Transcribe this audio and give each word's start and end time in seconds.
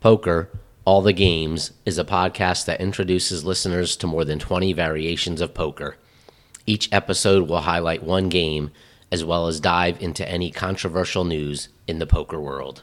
Poker, 0.00 0.48
All 0.86 1.02
the 1.02 1.12
Games 1.12 1.72
is 1.84 1.98
a 1.98 2.04
podcast 2.04 2.64
that 2.64 2.80
introduces 2.80 3.44
listeners 3.44 3.96
to 3.96 4.06
more 4.06 4.24
than 4.24 4.38
20 4.38 4.72
variations 4.72 5.42
of 5.42 5.52
poker. 5.52 5.98
Each 6.66 6.88
episode 6.90 7.50
will 7.50 7.60
highlight 7.60 8.02
one 8.02 8.30
game 8.30 8.70
as 9.12 9.26
well 9.26 9.46
as 9.46 9.60
dive 9.60 10.00
into 10.00 10.26
any 10.26 10.50
controversial 10.50 11.24
news 11.24 11.68
in 11.86 11.98
the 11.98 12.06
poker 12.06 12.40
world. 12.40 12.82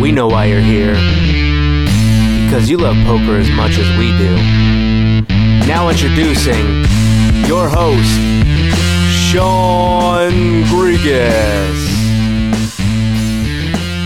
We 0.00 0.12
know 0.12 0.28
why 0.28 0.44
you're 0.44 0.60
here. 0.60 0.94
Because 2.44 2.70
you 2.70 2.78
love 2.78 2.96
poker 3.04 3.36
as 3.36 3.50
much 3.50 3.78
as 3.78 3.98
we 3.98 4.16
do. 4.16 4.36
Now 5.66 5.88
introducing 5.88 6.84
your 7.48 7.68
host, 7.68 8.20
Sean 9.28 10.62
Grigas. 10.70 11.99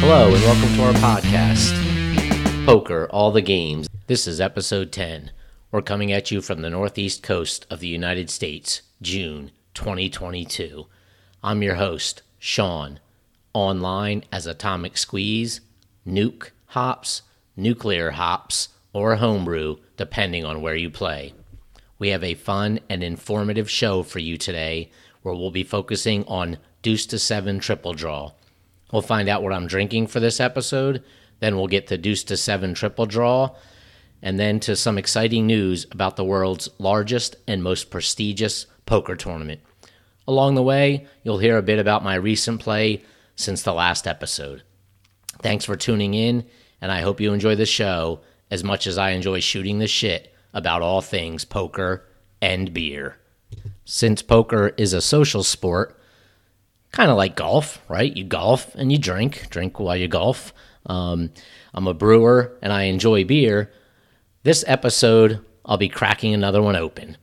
Hello, 0.07 0.27
and 0.35 0.43
welcome 0.43 0.75
to 0.75 0.83
our 0.85 0.93
podcast, 1.17 2.67
Poker, 2.67 3.09
All 3.11 3.33
the 3.33 3.41
Games. 3.41 3.89
This 4.07 4.27
is 4.27 4.39
episode 4.39 4.93
10. 4.93 5.31
We're 5.73 5.81
coming 5.81 6.13
at 6.13 6.31
you 6.31 6.43
from 6.43 6.61
the 6.61 6.69
northeast 6.69 7.23
coast 7.23 7.67
of 7.71 7.81
the 7.81 7.89
United 7.89 8.29
States, 8.29 8.83
June 9.01 9.51
2022. 9.73 10.89
I'm 11.43 11.63
your 11.63 11.77
host, 11.77 12.21
Sean, 12.39 13.01
online 13.55 14.25
as 14.31 14.47
Atomic 14.47 14.99
Squeeze, 14.99 15.63
Nuke 16.07 16.51
Hops, 16.67 17.23
Nuclear 17.57 18.11
Hops, 18.11 18.69
or 18.93 19.17
Homebrew, 19.17 19.79
depending 19.97 20.45
on 20.45 20.61
where 20.61 20.77
you 20.77 20.91
play. 20.91 21.33
We 21.99 22.11
have 22.11 22.23
a 22.23 22.35
fun 22.35 22.81
and 22.91 23.03
informative 23.03 23.71
show 23.71 24.03
for 24.03 24.19
you 24.19 24.37
today 24.37 24.91
where 25.23 25.35
we'll 25.35 25.51
be 25.51 25.65
focusing 25.65 26.27
on 26.27 26.59
Deuce 26.83 27.07
to 27.07 27.19
Seven 27.19 27.59
Triple 27.59 27.95
Draw. 27.95 28.33
We'll 28.95 29.03
find 29.03 29.29
out 29.29 29.43
what 29.43 29.53
I'm 29.53 29.67
drinking 29.67 30.07
for 30.07 30.21
this 30.21 30.39
episode, 30.39 31.03
then 31.41 31.57
we'll 31.57 31.67
get 31.67 31.89
the 31.89 31.99
Deuce 31.99 32.23
to 32.23 32.37
Seven 32.37 32.75
Triple 32.75 33.07
Draw, 33.07 33.51
and 34.23 34.39
then 34.39 34.61
to 34.61 34.77
some 34.77 34.99
exciting 34.99 35.49
news 35.49 35.85
about 35.91 36.15
the 36.15 36.23
world's 36.25 36.69
largest 36.79 37.35
and 37.49 37.61
most 37.61 37.91
prestigious 37.91 38.67
poker 38.87 39.17
tournament. 39.17 39.63
Along 40.29 40.55
the 40.55 40.63
way, 40.63 41.09
you'll 41.25 41.41
hear 41.41 41.59
a 41.59 41.63
bit 41.63 41.81
about 41.81 42.05
my 42.05 42.15
recent 42.15 42.61
play 42.61 43.03
since 43.35 43.65
the 43.65 43.75
last 43.75 44.07
episode. 44.07 44.63
Thanks 45.43 45.65
for 45.65 45.75
tuning 45.75 46.15
in, 46.15 46.47
and 46.81 46.93
I 46.93 47.01
hope 47.01 47.21
you 47.21 47.33
enjoy 47.33 47.57
the 47.57 47.67
show 47.67 48.21
as 48.49 48.63
much 48.63 48.87
as 48.87 48.97
I 48.97 49.11
enjoy 49.11 49.41
shooting 49.41 49.81
the 49.81 49.89
shit 49.89 50.33
about 50.53 50.83
all 50.83 51.01
things 51.01 51.45
poker 51.45 52.07
and 52.41 52.73
beer. 52.73 53.19
Since 53.85 54.23
poker 54.23 54.69
is 54.77 54.93
a 54.93 55.03
social 55.03 55.43
sport, 55.43 55.99
kind 56.95 57.11
of 57.11 57.17
like 57.17 57.35
golf, 57.35 57.83
right? 57.89 58.17
You 58.17 58.23
golf 58.23 58.73
and 58.77 58.93
you 58.93 58.99
drink, 58.99 59.51
drink 59.51 59.81
while 59.81 59.97
you 59.97 60.07
golf. 60.07 60.55
Um, 60.87 61.31
I'm 61.75 61.89
a 61.89 61.93
brewer 61.93 62.57
and 62.63 62.73
I 62.73 62.85
enjoy 62.85 63.25
beer. 63.25 63.73
This 64.45 64.63
episode, 64.69 65.45
I'll 65.65 65.77
be 65.77 65.89
cracking 65.89 66.35
another 66.35 66.63
one 66.63 66.77
open. 66.77 67.17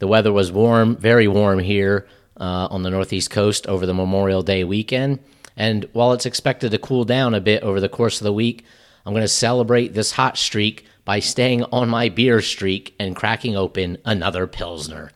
The 0.00 0.08
weather 0.08 0.32
was 0.32 0.50
warm, 0.50 0.96
very 0.96 1.28
warm 1.28 1.60
here 1.60 2.08
uh, 2.36 2.66
on 2.68 2.82
the 2.82 2.90
Northeast 2.90 3.30
Coast 3.30 3.68
over 3.68 3.86
the 3.86 3.94
Memorial 3.94 4.42
Day 4.42 4.64
weekend. 4.64 5.20
And 5.56 5.88
while 5.92 6.12
it's 6.12 6.26
expected 6.26 6.72
to 6.72 6.78
cool 6.78 7.04
down 7.04 7.32
a 7.32 7.40
bit 7.40 7.62
over 7.62 7.80
the 7.80 7.88
course 7.88 8.20
of 8.20 8.24
the 8.24 8.32
week, 8.32 8.64
I'm 9.06 9.12
going 9.12 9.22
to 9.22 9.28
celebrate 9.28 9.94
this 9.94 10.10
hot 10.10 10.36
streak 10.36 10.84
by 11.04 11.20
staying 11.20 11.62
on 11.70 11.88
my 11.88 12.08
beer 12.08 12.42
streak 12.42 12.96
and 12.98 13.14
cracking 13.14 13.56
open 13.56 13.98
another 14.04 14.48
Pilsner. 14.48 15.12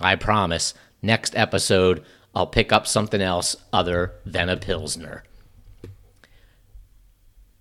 I 0.00 0.16
promise, 0.16 0.72
next 1.02 1.36
episode, 1.36 2.02
I'll 2.34 2.46
pick 2.46 2.72
up 2.72 2.86
something 2.86 3.20
else 3.20 3.54
other 3.72 4.14
than 4.26 4.48
a 4.48 4.56
Pilsner. 4.56 5.22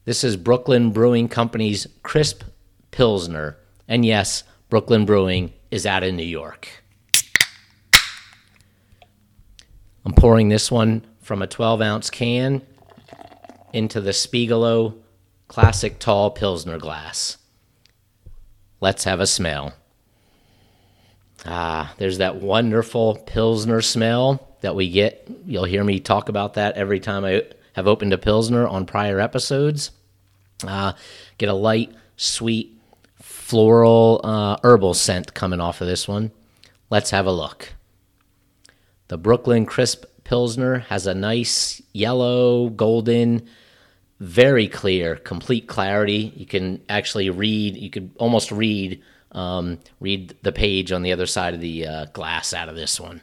This 0.05 0.23
is 0.23 0.35
Brooklyn 0.35 0.91
Brewing 0.91 1.27
Company's 1.29 1.87
Crisp 2.01 2.43
Pilsner. 2.91 3.57
And 3.87 4.03
yes, 4.03 4.43
Brooklyn 4.69 5.05
Brewing 5.05 5.53
is 5.69 5.85
out 5.85 6.03
of 6.03 6.13
New 6.13 6.23
York. 6.23 6.67
I'm 10.05 10.13
pouring 10.13 10.49
this 10.49 10.71
one 10.71 11.05
from 11.21 11.41
a 11.41 11.47
12 11.47 11.81
ounce 11.81 12.09
can 12.09 12.63
into 13.71 14.01
the 14.01 14.11
Spiegelau 14.11 14.95
Classic 15.47 15.99
Tall 15.99 16.31
Pilsner 16.31 16.79
glass. 16.79 17.37
Let's 18.81 19.03
have 19.05 19.19
a 19.19 19.27
smell. 19.27 19.73
Ah, 21.45 21.93
there's 21.97 22.17
that 22.17 22.37
wonderful 22.37 23.15
Pilsner 23.25 23.81
smell 23.81 24.52
that 24.63 24.75
we 24.75 24.89
get. 24.89 25.29
You'll 25.45 25.65
hear 25.65 25.83
me 25.83 25.99
talk 25.99 26.29
about 26.29 26.55
that 26.55 26.75
every 26.75 26.99
time 26.99 27.25
I 27.25 27.43
have 27.73 27.85
opened 27.85 28.13
a 28.13 28.17
Pilsner 28.17 28.65
on 28.65 28.85
prior 28.85 29.19
episodes. 29.19 29.91
Uh, 30.65 30.93
get 31.37 31.49
a 31.49 31.53
light, 31.53 31.93
sweet, 32.15 32.79
floral, 33.21 34.21
uh, 34.23 34.57
herbal 34.63 34.93
scent 34.93 35.33
coming 35.33 35.59
off 35.59 35.81
of 35.81 35.87
this 35.87 36.07
one. 36.07 36.31
Let's 36.89 37.11
have 37.11 37.25
a 37.25 37.31
look. 37.31 37.73
The 39.09 39.17
Brooklyn 39.17 39.65
Crisp 39.65 40.05
Pilsner 40.23 40.79
has 40.79 41.05
a 41.05 41.13
nice 41.13 41.81
yellow, 41.91 42.69
golden, 42.69 43.45
very 44.21 44.69
clear, 44.69 45.17
complete 45.17 45.67
clarity. 45.67 46.31
You 46.37 46.45
can 46.45 46.81
actually 46.87 47.29
read, 47.29 47.75
you 47.75 47.89
could 47.89 48.11
almost 48.17 48.51
read 48.51 49.01
um, 49.33 49.79
read 49.99 50.35
the 50.43 50.51
page 50.51 50.91
on 50.91 51.01
the 51.01 51.11
other 51.11 51.25
side 51.25 51.53
of 51.53 51.59
the 51.59 51.87
uh, 51.87 52.05
glass 52.13 52.53
out 52.53 52.69
of 52.69 52.75
this 52.75 52.99
one. 52.99 53.21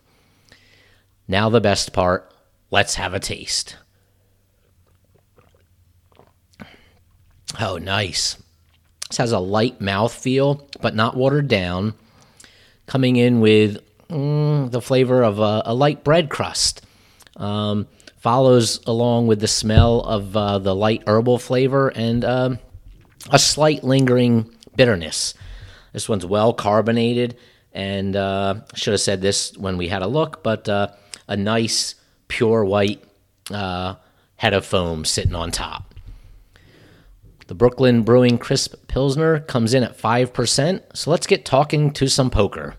Now, 1.31 1.49
the 1.49 1.61
best 1.61 1.93
part 1.93 2.29
let's 2.73 2.97
have 2.97 3.15
a 3.15 3.21
taste. 3.21 3.77
Oh, 7.61 7.79
nice. 7.79 8.37
This 9.09 9.19
has 9.19 9.31
a 9.31 9.39
light 9.39 9.81
mouth 9.81 10.13
feel, 10.13 10.69
but 10.81 10.97
not 10.97 11.17
watered 11.17 11.47
down, 11.47 11.95
coming 12.87 13.15
in 13.15 13.39
with 13.39 13.79
mm, 14.09 14.73
the 14.73 14.81
flavor 14.81 15.23
of 15.23 15.39
a, 15.39 15.63
a 15.67 15.73
light 15.73 16.03
bread 16.03 16.31
crust. 16.31 16.85
Um, 17.37 17.87
follows 18.17 18.85
along 18.89 19.29
with 19.29 19.39
the 19.39 19.47
smell 19.47 20.01
of 20.01 20.37
uh, 20.37 20.59
the 20.59 20.75
light 20.75 21.05
herbal 21.07 21.39
flavor 21.39 21.91
and 21.91 22.25
uh, 22.25 22.57
a 23.31 23.39
slight 23.39 23.85
lingering 23.85 24.53
bitterness. 24.75 25.35
This 25.93 26.09
one's 26.09 26.27
well 26.27 26.53
carbonated, 26.53 27.37
and 27.73 28.17
uh, 28.17 28.63
should 28.75 28.95
have 28.95 29.01
said 29.01 29.23
this 29.23 29.57
when 29.57 29.77
we 29.77 29.87
had 29.87 30.03
a 30.03 30.09
look, 30.09 30.43
but 30.43 30.69
uh, 30.69 30.89
a 31.31 31.37
nice 31.37 31.95
pure 32.29 32.63
white 32.63 33.03
uh, 33.51 33.95
head 34.37 34.53
of 34.53 34.67
foam 34.67 35.07
sitting 35.07 35.35
on 35.35 35.51
top. 35.51 35.95
The 37.47 37.55
Brooklyn 37.55 38.03
Brewing 38.03 38.37
Crisp 38.37 38.75
Pilsner 38.87 39.41
comes 39.41 39.73
in 39.73 39.83
at 39.83 39.97
5%, 39.97 40.83
so 40.95 41.11
let's 41.11 41.27
get 41.27 41.47
talking 41.47 41.91
to 41.93 42.07
some 42.07 42.29
poker. 42.29 42.75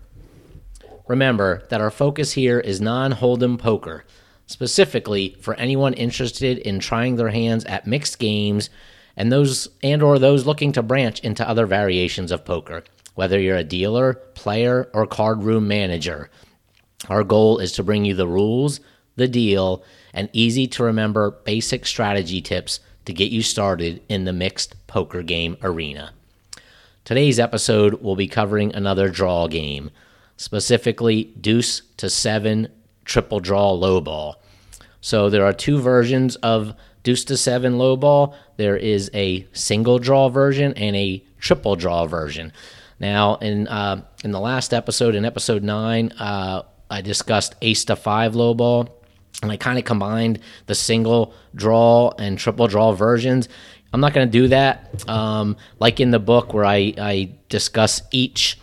Remember 1.08 1.64
that 1.70 1.80
our 1.80 1.90
focus 1.90 2.32
here 2.32 2.60
is 2.60 2.80
non 2.80 3.12
hold'em 3.12 3.58
poker, 3.58 4.04
specifically 4.46 5.36
for 5.40 5.54
anyone 5.54 5.94
interested 5.94 6.58
in 6.58 6.78
trying 6.78 7.16
their 7.16 7.30
hands 7.30 7.64
at 7.64 7.88
mixed 7.88 8.20
games 8.20 8.70
and 9.16 9.32
those 9.32 9.68
and 9.82 10.02
or 10.02 10.18
those 10.18 10.46
looking 10.46 10.72
to 10.72 10.82
branch 10.82 11.20
into 11.20 11.46
other 11.46 11.66
variations 11.66 12.30
of 12.30 12.44
poker 12.44 12.84
whether 13.14 13.38
you're 13.38 13.56
a 13.56 13.64
dealer, 13.64 14.14
player, 14.14 14.88
or 14.92 15.06
card 15.06 15.42
room 15.42 15.68
manager. 15.68 16.30
Our 17.08 17.24
goal 17.24 17.58
is 17.58 17.72
to 17.72 17.82
bring 17.82 18.04
you 18.04 18.14
the 18.14 18.28
rules, 18.28 18.80
the 19.16 19.28
deal, 19.28 19.82
and 20.14 20.28
easy 20.32 20.66
to 20.68 20.84
remember 20.84 21.30
basic 21.44 21.86
strategy 21.86 22.40
tips 22.40 22.80
to 23.04 23.12
get 23.12 23.32
you 23.32 23.42
started 23.42 24.02
in 24.08 24.24
the 24.24 24.32
mixed 24.32 24.86
poker 24.86 25.22
game 25.22 25.56
arena. 25.62 26.12
Today's 27.04 27.40
episode 27.40 27.94
will 27.94 28.14
be 28.14 28.28
covering 28.28 28.74
another 28.74 29.08
draw 29.08 29.48
game, 29.48 29.90
specifically 30.36 31.24
deuce 31.40 31.82
to 31.96 32.08
seven 32.08 32.68
triple 33.04 33.40
draw 33.40 33.72
low 33.72 34.00
ball. 34.00 34.40
So 35.00 35.28
there 35.28 35.44
are 35.44 35.52
two 35.52 35.80
versions 35.80 36.36
of 36.36 36.74
deuce 37.02 37.24
to 37.24 37.36
seven 37.36 37.76
low 37.76 37.96
ball. 37.96 38.36
There 38.56 38.76
is 38.76 39.10
a 39.12 39.48
single 39.52 39.98
draw 39.98 40.28
version 40.28 40.72
and 40.74 40.94
a 40.94 41.24
triple 41.40 41.74
draw 41.74 42.06
version. 42.06 42.52
Now, 43.00 43.34
in 43.36 43.66
uh, 43.66 44.02
in 44.22 44.30
the 44.30 44.38
last 44.38 44.72
episode, 44.72 45.16
in 45.16 45.24
episode 45.24 45.64
nine, 45.64 46.12
uh, 46.20 46.62
I 46.92 47.00
discussed 47.00 47.54
ace 47.62 47.84
to 47.86 47.96
five 47.96 48.34
low 48.34 48.54
ball, 48.54 49.02
and 49.42 49.50
I 49.50 49.56
kind 49.56 49.78
of 49.78 49.84
combined 49.84 50.40
the 50.66 50.74
single 50.74 51.34
draw 51.54 52.12
and 52.18 52.38
triple 52.38 52.68
draw 52.68 52.92
versions. 52.92 53.48
I'm 53.92 54.00
not 54.00 54.12
going 54.12 54.26
to 54.26 54.30
do 54.30 54.48
that. 54.48 55.08
Um, 55.08 55.56
like 55.78 56.00
in 56.00 56.10
the 56.10 56.18
book 56.18 56.54
where 56.54 56.64
I, 56.64 56.94
I 56.98 57.34
discuss 57.48 58.02
each 58.10 58.58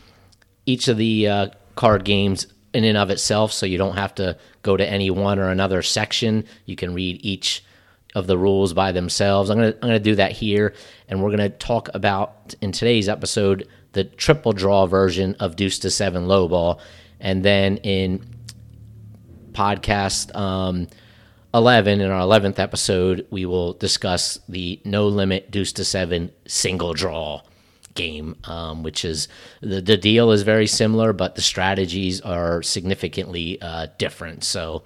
each 0.65 0.87
of 0.87 0.97
the 0.97 1.27
uh, 1.27 1.47
card 1.75 2.05
games 2.05 2.45
in 2.73 2.83
and 2.83 2.97
of 2.97 3.09
itself, 3.09 3.51
so 3.51 3.65
you 3.65 3.79
don't 3.79 3.95
have 3.95 4.13
to 4.15 4.37
go 4.61 4.77
to 4.77 4.87
any 4.87 5.09
one 5.09 5.39
or 5.39 5.49
another 5.49 5.81
section. 5.81 6.45
You 6.65 6.75
can 6.75 6.93
read 6.93 7.19
each 7.25 7.63
of 8.15 8.27
the 8.27 8.37
rules 8.37 8.73
by 8.73 8.91
themselves. 8.91 9.49
I'm 9.49 9.57
gonna 9.57 9.73
I'm 9.81 9.89
gonna 9.89 9.99
do 9.99 10.15
that 10.15 10.33
here, 10.33 10.75
and 11.07 11.21
we're 11.21 11.31
gonna 11.31 11.49
talk 11.49 11.89
about 11.95 12.53
in 12.61 12.71
today's 12.71 13.09
episode 13.09 13.67
the 13.93 14.03
triple 14.03 14.53
draw 14.53 14.85
version 14.85 15.35
of 15.39 15.55
Deuce 15.55 15.79
to 15.79 15.89
Seven 15.89 16.27
Low 16.27 16.47
Ball, 16.47 16.79
and 17.19 17.43
then 17.43 17.77
in 17.77 18.25
podcast 19.51 20.35
um, 20.35 20.87
11, 21.53 21.99
in 22.01 22.11
our 22.11 22.21
11th 22.21 22.59
episode, 22.59 23.25
we 23.31 23.45
will 23.45 23.73
discuss 23.73 24.39
the 24.47 24.79
no 24.85 25.07
limit 25.07 25.49
deuce 25.49 25.73
to 25.73 25.83
seven 25.83 26.31
single 26.45 26.93
draw 26.93 27.41
game, 27.95 28.35
um, 28.43 28.83
which 28.83 29.03
is 29.03 29.27
the, 29.61 29.81
the 29.81 29.97
deal 29.97 30.31
is 30.31 30.43
very 30.43 30.67
similar, 30.67 31.11
but 31.11 31.35
the 31.35 31.41
strategies 31.41 32.21
are 32.21 32.61
significantly 32.61 33.59
uh, 33.61 33.87
different. 33.97 34.43
So 34.43 34.83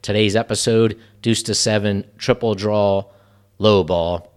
today's 0.00 0.34
episode, 0.34 0.98
deuce 1.20 1.42
to 1.44 1.54
seven 1.54 2.04
triple 2.16 2.54
draw 2.54 3.04
low 3.58 3.84
ball, 3.84 4.32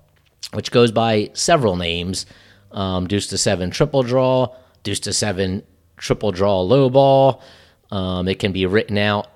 which 0.54 0.72
goes 0.72 0.92
by 0.92 1.31
several 1.34 1.78
names 1.78 2.25
um, 2.72 3.07
deuce 3.07 3.28
to 3.28 3.38
seven 3.38 3.72
triple 3.72 4.04
draw, 4.04 4.56
deuce 4.84 5.00
to 5.01 5.13
seven 5.13 5.63
triple 6.00 6.31
draw 6.31 6.62
low 6.62 6.90
ball. 6.90 7.44
Um, 7.92 8.28
it 8.28 8.40
can 8.40 8.51
be 8.51 8.66
written 8.66 8.98
out 8.98 9.28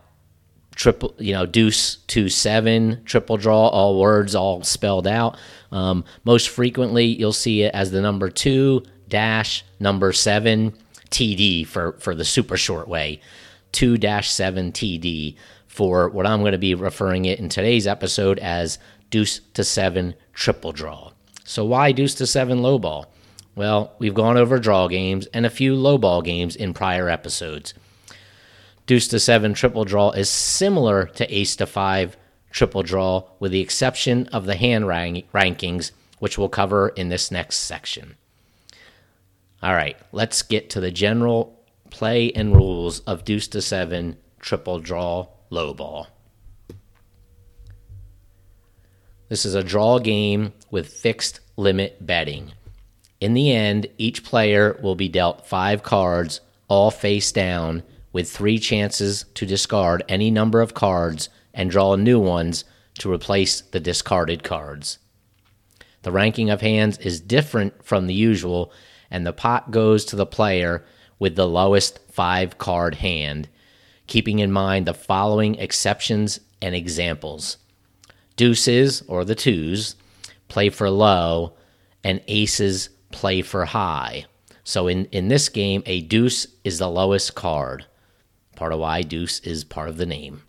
triple, 0.75 1.13
you 1.19 1.33
know, 1.33 1.45
deuce 1.45 1.97
to 2.07 2.29
seven, 2.29 3.03
triple 3.05 3.37
draw, 3.37 3.67
all 3.67 3.99
words 3.99 4.35
all 4.35 4.63
spelled 4.63 5.07
out. 5.07 5.37
Um, 5.71 6.03
most 6.23 6.49
frequently, 6.49 7.05
you'll 7.05 7.33
see 7.33 7.63
it 7.63 7.73
as 7.73 7.91
the 7.91 8.01
number 8.01 8.29
two 8.29 8.83
dash 9.07 9.63
number 9.79 10.11
seven 10.11 10.73
TD 11.09 11.67
for 11.67 11.93
for 11.99 12.15
the 12.15 12.25
super 12.25 12.57
short 12.57 12.87
way, 12.87 13.21
two 13.71 13.97
dash 13.97 14.31
seven 14.31 14.71
TD 14.71 15.35
for 15.67 16.09
what 16.09 16.27
I'm 16.27 16.41
going 16.41 16.51
to 16.53 16.57
be 16.57 16.75
referring 16.75 17.25
it 17.25 17.39
in 17.39 17.49
today's 17.49 17.87
episode 17.87 18.39
as 18.39 18.79
deuce 19.09 19.41
to 19.53 19.63
seven 19.63 20.15
triple 20.33 20.71
draw. 20.71 21.11
So 21.43 21.65
why 21.65 21.91
deuce 21.91 22.15
to 22.15 22.27
seven 22.27 22.61
low 22.61 22.79
ball? 22.79 23.12
Well, 23.55 23.93
we've 23.99 24.13
gone 24.13 24.37
over 24.37 24.59
draw 24.59 24.87
games 24.87 25.27
and 25.27 25.45
a 25.45 25.49
few 25.49 25.75
low 25.75 25.97
ball 25.97 26.21
games 26.21 26.55
in 26.55 26.73
prior 26.73 27.09
episodes 27.09 27.73
deuce 28.85 29.07
to 29.07 29.19
seven 29.19 29.53
triple 29.53 29.85
draw 29.85 30.11
is 30.11 30.29
similar 30.29 31.05
to 31.05 31.35
ace 31.35 31.55
to 31.57 31.65
five 31.65 32.17
triple 32.51 32.83
draw, 32.83 33.23
with 33.39 33.51
the 33.51 33.61
exception 33.61 34.27
of 34.27 34.45
the 34.45 34.55
hand 34.55 34.87
rank- 34.87 35.31
rankings, 35.31 35.91
which 36.19 36.37
we'll 36.37 36.49
cover 36.49 36.89
in 36.89 37.09
this 37.09 37.31
next 37.31 37.57
section. 37.57 38.15
All 39.61 39.73
right, 39.73 39.97
let's 40.11 40.41
get 40.41 40.69
to 40.71 40.79
the 40.79 40.91
general 40.91 41.59
play 41.89 42.31
and 42.33 42.55
rules 42.55 42.99
of 43.01 43.23
deuce 43.23 43.47
to 43.49 43.61
seven 43.61 44.17
triple 44.39 44.79
draw 44.79 45.27
low 45.49 45.73
ball. 45.73 46.07
This 49.29 49.45
is 49.45 49.55
a 49.55 49.63
draw 49.63 49.99
game 49.99 50.53
with 50.69 50.93
fixed 50.93 51.39
limit 51.55 52.05
betting. 52.05 52.51
In 53.23 53.35
the 53.35 53.53
end, 53.53 53.87
each 53.97 54.25
player 54.25 54.77
will 54.83 54.95
be 54.95 55.07
dealt 55.07 55.47
five 55.47 55.81
cards, 55.81 56.41
all 56.67 56.91
face 56.91 57.31
down, 57.31 57.83
with 58.11 58.29
three 58.29 58.59
chances 58.59 59.23
to 59.35 59.45
discard 59.45 60.03
any 60.09 60.29
number 60.29 60.59
of 60.59 60.73
cards 60.73 61.29
and 61.53 61.71
draw 61.71 61.95
new 61.95 62.19
ones 62.19 62.65
to 62.99 63.09
replace 63.09 63.61
the 63.61 63.79
discarded 63.79 64.43
cards. 64.43 64.99
The 66.01 66.11
ranking 66.11 66.49
of 66.49 66.59
hands 66.59 66.97
is 66.97 67.21
different 67.21 67.85
from 67.85 68.07
the 68.07 68.13
usual, 68.13 68.73
and 69.09 69.25
the 69.25 69.31
pot 69.31 69.71
goes 69.71 70.03
to 70.03 70.17
the 70.17 70.25
player 70.25 70.83
with 71.17 71.37
the 71.37 71.47
lowest 71.47 71.99
five 72.11 72.57
card 72.57 72.95
hand, 72.95 73.47
keeping 74.05 74.39
in 74.39 74.51
mind 74.51 74.85
the 74.85 74.93
following 74.93 75.55
exceptions 75.55 76.41
and 76.61 76.75
examples 76.75 77.55
deuces, 78.35 79.01
or 79.07 79.23
the 79.23 79.33
twos, 79.33 79.95
play 80.49 80.67
for 80.67 80.89
low, 80.89 81.53
and 82.03 82.19
aces 82.27 82.89
play 83.13 83.41
for 83.41 83.65
high. 83.65 84.25
So 84.65 84.87
in, 84.87 85.05
in 85.05 85.29
this 85.29 85.47
game, 85.47 85.83
a 85.85 86.01
deuce 86.01 86.47
is 86.63 86.79
the 86.79 86.89
lowest 86.89 87.35
card 87.35 87.85
part 88.55 88.73
of 88.73 88.79
why 88.79 89.01
deuce 89.01 89.39
is 89.39 89.63
part 89.63 89.89
of 89.89 89.97
the 89.97 90.05
name. 90.05 90.43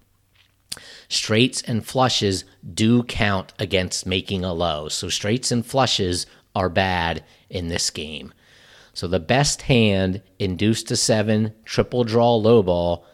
Straights 1.08 1.62
and 1.62 1.86
flushes 1.86 2.44
do 2.72 3.02
count 3.02 3.52
against 3.58 4.06
making 4.06 4.44
a 4.44 4.52
low. 4.52 4.88
So 4.88 5.08
straights 5.08 5.50
and 5.50 5.64
flushes 5.64 6.26
are 6.54 6.68
bad 6.68 7.24
in 7.48 7.68
this 7.68 7.90
game. 7.90 8.32
So 8.92 9.08
the 9.08 9.20
best 9.20 9.62
hand 9.62 10.22
in 10.38 10.56
deuce 10.56 10.82
to 10.84 10.96
seven 10.96 11.52
triple 11.64 12.04
draw 12.04 12.34
low 12.36 12.62
ball 12.62 13.06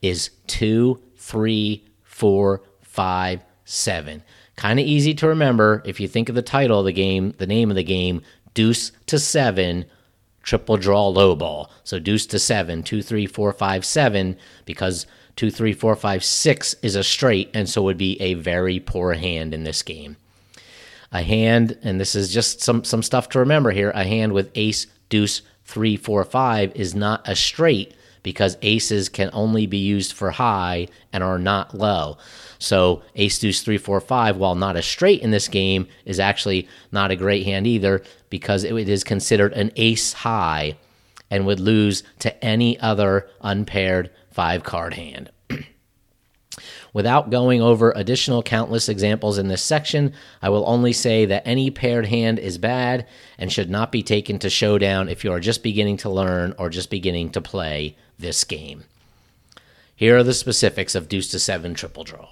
is 0.00 0.30
two, 0.46 1.02
three, 1.16 1.84
four, 2.02 2.62
five, 2.80 3.44
seven. 3.64 4.22
Kind 4.56 4.80
of 4.80 4.86
easy 4.86 5.12
to 5.14 5.28
remember 5.28 5.82
if 5.84 6.00
you 6.00 6.08
think 6.08 6.30
of 6.30 6.34
the 6.34 6.42
title 6.42 6.78
of 6.78 6.86
the 6.86 6.92
game, 6.92 7.34
the 7.36 7.46
name 7.46 7.68
of 7.70 7.76
the 7.76 7.84
game, 7.84 8.22
deuce 8.56 8.90
to 9.04 9.18
seven 9.18 9.84
triple 10.42 10.78
draw 10.78 11.08
low 11.08 11.36
ball. 11.36 11.70
So 11.84 11.98
deuce 11.98 12.24
to 12.26 12.38
seven, 12.38 12.82
two, 12.82 13.02
three, 13.02 13.26
four, 13.26 13.52
five, 13.52 13.84
seven, 13.84 14.38
because 14.64 15.06
two, 15.34 15.50
three, 15.50 15.74
four, 15.74 15.94
five, 15.94 16.24
six 16.24 16.74
is 16.82 16.96
a 16.96 17.04
straight, 17.04 17.50
and 17.52 17.68
so 17.68 17.82
would 17.82 17.98
be 17.98 18.18
a 18.20 18.34
very 18.34 18.80
poor 18.80 19.12
hand 19.12 19.52
in 19.52 19.64
this 19.64 19.82
game. 19.82 20.16
A 21.12 21.22
hand, 21.22 21.78
and 21.82 22.00
this 22.00 22.14
is 22.14 22.32
just 22.32 22.62
some 22.62 22.82
some 22.82 23.02
stuff 23.02 23.28
to 23.30 23.38
remember 23.38 23.72
here. 23.72 23.90
A 23.90 24.04
hand 24.04 24.32
with 24.32 24.50
ace, 24.54 24.86
deuce, 25.08 25.42
three, 25.64 25.96
four, 25.96 26.24
five 26.24 26.74
is 26.74 26.94
not 26.94 27.28
a 27.28 27.36
straight 27.36 27.94
because 28.26 28.58
aces 28.60 29.08
can 29.08 29.30
only 29.32 29.68
be 29.68 29.78
used 29.78 30.12
for 30.12 30.32
high 30.32 30.88
and 31.12 31.22
are 31.22 31.38
not 31.38 31.78
low. 31.78 32.18
So 32.58 33.02
ace 33.14 33.38
deuce 33.38 33.62
three 33.62 33.78
four 33.78 34.00
five, 34.00 34.36
while 34.36 34.56
not 34.56 34.74
a 34.74 34.82
straight 34.82 35.22
in 35.22 35.30
this 35.30 35.46
game, 35.46 35.86
is 36.04 36.18
actually 36.18 36.68
not 36.90 37.12
a 37.12 37.16
great 37.16 37.46
hand 37.46 37.68
either 37.68 38.02
because 38.28 38.64
it 38.64 38.74
is 38.88 39.04
considered 39.04 39.52
an 39.52 39.70
ace 39.76 40.12
high 40.12 40.76
and 41.30 41.46
would 41.46 41.60
lose 41.60 42.02
to 42.18 42.44
any 42.44 42.76
other 42.80 43.28
unpaired 43.42 44.10
five 44.32 44.64
card 44.64 44.94
hand. 44.94 45.30
Without 46.92 47.30
going 47.30 47.62
over 47.62 47.92
additional 47.94 48.42
countless 48.42 48.88
examples 48.88 49.38
in 49.38 49.46
this 49.46 49.62
section, 49.62 50.12
I 50.42 50.48
will 50.48 50.68
only 50.68 50.92
say 50.92 51.26
that 51.26 51.46
any 51.46 51.70
paired 51.70 52.06
hand 52.06 52.40
is 52.40 52.58
bad 52.58 53.06
and 53.38 53.52
should 53.52 53.70
not 53.70 53.92
be 53.92 54.02
taken 54.02 54.40
to 54.40 54.50
showdown 54.50 55.08
if 55.08 55.22
you 55.22 55.30
are 55.30 55.38
just 55.38 55.62
beginning 55.62 55.98
to 55.98 56.10
learn 56.10 56.56
or 56.58 56.70
just 56.70 56.90
beginning 56.90 57.30
to 57.30 57.40
play 57.40 57.96
this 58.18 58.44
game. 58.44 58.84
Here 59.94 60.16
are 60.16 60.22
the 60.22 60.34
specifics 60.34 60.94
of 60.94 61.08
deuce 61.08 61.28
to 61.28 61.38
seven 61.38 61.74
triple 61.74 62.04
draw 62.04 62.28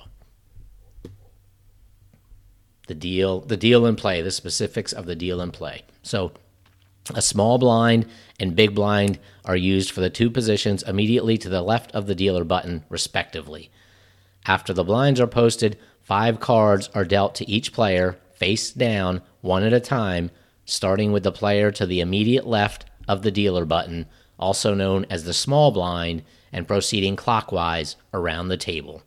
the 2.87 2.95
deal, 2.95 3.41
the 3.41 3.57
deal 3.57 3.87
in 3.87 3.97
play, 3.97 4.23
the 4.23 4.31
specifics 4.31 4.93
of 4.93 5.07
the 5.07 5.17
deal 5.17 5.41
in 5.41 5.51
play. 5.51 5.83
So, 6.03 6.33
a 7.15 7.23
small 7.23 7.59
blind 7.59 8.07
and 8.41 8.57
big 8.57 8.75
blind 8.75 9.19
are 9.45 9.57
used 9.57 9.91
for 9.91 10.01
the 10.01 10.11
two 10.11 10.31
positions 10.31 10.83
immediately 10.83 11.37
to 11.39 11.49
the 11.49 11.63
left 11.63 11.93
of 11.93 12.07
the 12.07 12.15
dealer 12.15 12.45
button, 12.45 12.85
respectively. 12.89 13.71
After 14.47 14.73
the 14.73 14.85
blinds 14.85 15.21
are 15.21 15.27
posted, 15.27 15.79
five 16.03 16.41
cards 16.41 16.89
are 16.95 17.05
dealt 17.05 17.35
to 17.37 17.51
each 17.51 17.73
player 17.73 18.19
face 18.35 18.73
down, 18.73 19.23
one 19.43 19.63
at 19.63 19.73
a 19.73 19.81
time, 19.81 20.31
starting 20.65 21.13
with 21.13 21.23
the 21.23 21.33
player 21.33 21.71
to 21.71 21.87
the 21.87 22.01
immediate 22.01 22.47
left 22.47 22.87
of 23.07 23.23
the 23.23 23.31
dealer 23.31 23.65
button, 23.65 24.07
also 24.39 24.75
known 24.75 25.07
as 25.11 25.25
the 25.25 25.33
small 25.33 25.71
blind, 25.71 26.23
and 26.53 26.69
proceeding 26.69 27.17
clockwise 27.17 27.97
around 28.13 28.49
the 28.49 28.57
table. 28.57 29.03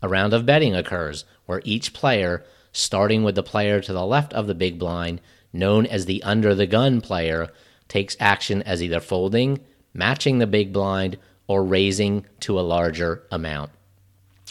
A 0.00 0.08
round 0.08 0.32
of 0.32 0.46
betting 0.46 0.74
occurs 0.74 1.24
where 1.46 1.62
each 1.64 1.92
player 1.92 2.44
starting 2.72 3.22
with 3.22 3.34
the 3.34 3.42
player 3.42 3.80
to 3.80 3.92
the 3.92 4.06
left 4.06 4.32
of 4.32 4.46
the 4.46 4.54
big 4.54 4.78
blind, 4.78 5.20
known 5.52 5.86
as 5.86 6.06
the 6.06 6.22
under 6.22 6.54
the 6.54 6.66
gun 6.66 7.00
player, 7.00 7.50
takes 7.88 8.16
action 8.18 8.62
as 8.62 8.82
either 8.82 9.00
folding, 9.00 9.60
matching 9.92 10.38
the 10.38 10.46
big 10.46 10.72
blind, 10.72 11.18
or 11.46 11.62
raising 11.62 12.24
to 12.40 12.58
a 12.58 12.62
larger 12.62 13.22
amount. 13.30 13.70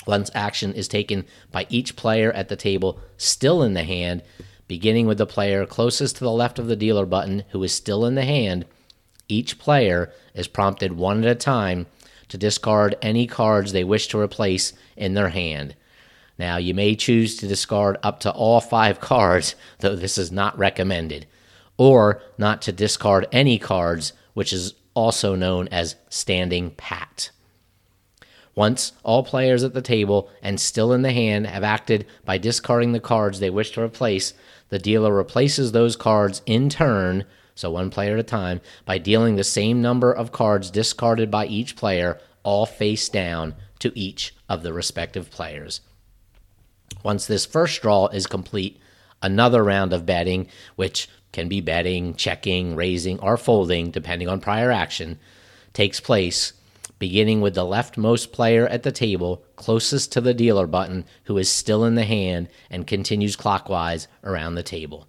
Once 0.05 0.29
action 0.33 0.73
is 0.73 0.87
taken 0.87 1.25
by 1.51 1.65
each 1.69 1.95
player 1.95 2.31
at 2.33 2.49
the 2.49 2.55
table 2.55 2.99
still 3.17 3.63
in 3.63 3.73
the 3.73 3.83
hand, 3.83 4.21
beginning 4.67 5.07
with 5.07 5.17
the 5.17 5.25
player 5.25 5.65
closest 5.65 6.17
to 6.17 6.23
the 6.23 6.31
left 6.31 6.59
of 6.59 6.67
the 6.67 6.75
dealer 6.75 7.05
button 7.05 7.43
who 7.49 7.63
is 7.63 7.73
still 7.73 8.05
in 8.05 8.15
the 8.15 8.25
hand, 8.25 8.65
each 9.31 9.57
player 9.57 10.11
is 10.33 10.47
prompted 10.47 10.93
one 10.93 11.23
at 11.23 11.31
a 11.31 11.35
time 11.35 11.87
to 12.27 12.37
discard 12.37 12.95
any 13.01 13.27
cards 13.27 13.71
they 13.71 13.83
wish 13.83 14.07
to 14.07 14.19
replace 14.19 14.73
in 14.95 15.13
their 15.13 15.29
hand. 15.29 15.75
Now, 16.37 16.57
you 16.57 16.73
may 16.73 16.95
choose 16.95 17.37
to 17.37 17.47
discard 17.47 17.97
up 18.03 18.19
to 18.21 18.31
all 18.31 18.61
five 18.61 18.99
cards, 19.11 19.55
though 19.79 19.95
this 19.95 20.17
is 20.17 20.31
not 20.31 20.57
recommended, 20.57 21.27
or 21.77 22.21
not 22.37 22.61
to 22.63 22.71
discard 22.71 23.27
any 23.31 23.57
cards, 23.57 24.13
which 24.33 24.53
is 24.53 24.73
also 24.93 25.35
known 25.35 25.67
as 25.69 25.95
standing 26.09 26.71
pat. 26.71 27.31
Once 28.55 28.91
all 29.03 29.23
players 29.23 29.63
at 29.63 29.73
the 29.73 29.81
table 29.81 30.29
and 30.41 30.59
still 30.59 30.91
in 30.91 31.03
the 31.03 31.13
hand 31.13 31.47
have 31.47 31.63
acted 31.63 32.05
by 32.25 32.37
discarding 32.37 32.91
the 32.91 32.99
cards 32.99 33.39
they 33.39 33.49
wish 33.49 33.71
to 33.71 33.81
replace, 33.81 34.33
the 34.69 34.79
dealer 34.79 35.13
replaces 35.13 35.71
those 35.71 35.95
cards 35.95 36.41
in 36.45 36.69
turn, 36.69 37.25
so 37.61 37.69
one 37.69 37.91
player 37.91 38.15
at 38.15 38.19
a 38.19 38.23
time, 38.23 38.59
by 38.85 38.97
dealing 38.97 39.35
the 39.35 39.43
same 39.43 39.83
number 39.83 40.11
of 40.11 40.31
cards 40.31 40.71
discarded 40.71 41.29
by 41.29 41.45
each 41.45 41.75
player, 41.75 42.19
all 42.41 42.65
face 42.65 43.07
down, 43.07 43.53
to 43.77 43.91
each 43.97 44.33
of 44.49 44.63
the 44.63 44.73
respective 44.73 45.29
players. 45.29 45.81
Once 47.03 47.27
this 47.27 47.45
first 47.45 47.79
draw 47.83 48.07
is 48.07 48.25
complete, 48.25 48.79
another 49.21 49.63
round 49.63 49.93
of 49.93 50.07
betting, 50.07 50.47
which 50.75 51.07
can 51.31 51.47
be 51.47 51.61
betting, 51.61 52.15
checking, 52.15 52.75
raising, 52.75 53.19
or 53.19 53.37
folding, 53.37 53.91
depending 53.91 54.27
on 54.27 54.41
prior 54.41 54.71
action, 54.71 55.19
takes 55.71 55.99
place 55.99 56.53
beginning 56.97 57.41
with 57.41 57.53
the 57.53 57.61
leftmost 57.61 58.31
player 58.31 58.67
at 58.67 58.83
the 58.83 58.91
table 58.91 59.43
closest 59.55 60.11
to 60.11 60.21
the 60.21 60.33
dealer 60.33 60.67
button 60.67 61.05
who 61.25 61.37
is 61.37 61.49
still 61.49 61.85
in 61.85 61.93
the 61.93 62.05
hand 62.05 62.47
and 62.71 62.87
continues 62.87 63.35
clockwise 63.35 64.07
around 64.23 64.55
the 64.55 64.63
table. 64.63 65.07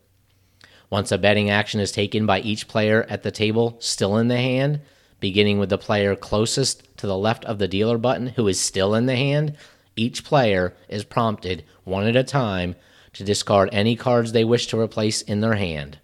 Once 0.92 1.10
a 1.10 1.16
betting 1.16 1.48
action 1.48 1.80
is 1.80 1.90
taken 1.90 2.26
by 2.26 2.38
each 2.40 2.68
player 2.68 3.06
at 3.08 3.22
the 3.22 3.30
table 3.30 3.76
still 3.78 4.18
in 4.18 4.28
the 4.28 4.36
hand, 4.36 4.78
beginning 5.20 5.58
with 5.58 5.70
the 5.70 5.78
player 5.78 6.14
closest 6.14 6.86
to 6.98 7.06
the 7.06 7.16
left 7.16 7.46
of 7.46 7.58
the 7.58 7.66
dealer 7.66 7.96
button 7.96 8.26
who 8.26 8.46
is 8.46 8.60
still 8.60 8.94
in 8.94 9.06
the 9.06 9.16
hand, 9.16 9.56
each 9.96 10.22
player 10.22 10.74
is 10.90 11.02
prompted 11.02 11.64
one 11.84 12.06
at 12.06 12.14
a 12.14 12.22
time 12.22 12.76
to 13.14 13.24
discard 13.24 13.70
any 13.72 13.96
cards 13.96 14.32
they 14.32 14.44
wish 14.44 14.66
to 14.66 14.78
replace 14.78 15.22
in 15.22 15.40
their 15.40 15.54
hand. 15.54 15.98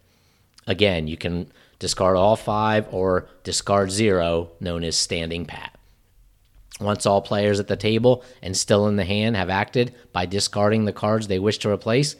Again, 0.67 1.07
you 1.07 1.19
can 1.19 1.53
discard 1.79 2.17
all 2.17 2.35
five 2.35 2.87
or 2.91 3.29
discard 3.45 3.91
zero, 3.91 4.53
known 4.59 4.85
as 4.85 4.97
standing 4.97 5.45
pat. 5.45 5.77
Once 6.81 7.05
all 7.05 7.21
players 7.21 7.61
at 7.61 7.69
the 7.69 7.77
table 7.77 8.25
and 8.41 8.57
still 8.57 8.89
in 8.89 8.97
the 8.97 9.05
hand 9.05 9.37
have 9.37 9.51
acted 9.51 9.95
by 10.15 10.25
discarding 10.25 10.87
the 10.87 10.95
cards 10.95 11.27
they 11.27 11.39
wish 11.39 11.59
to 11.59 11.71
replace, 11.71 12.17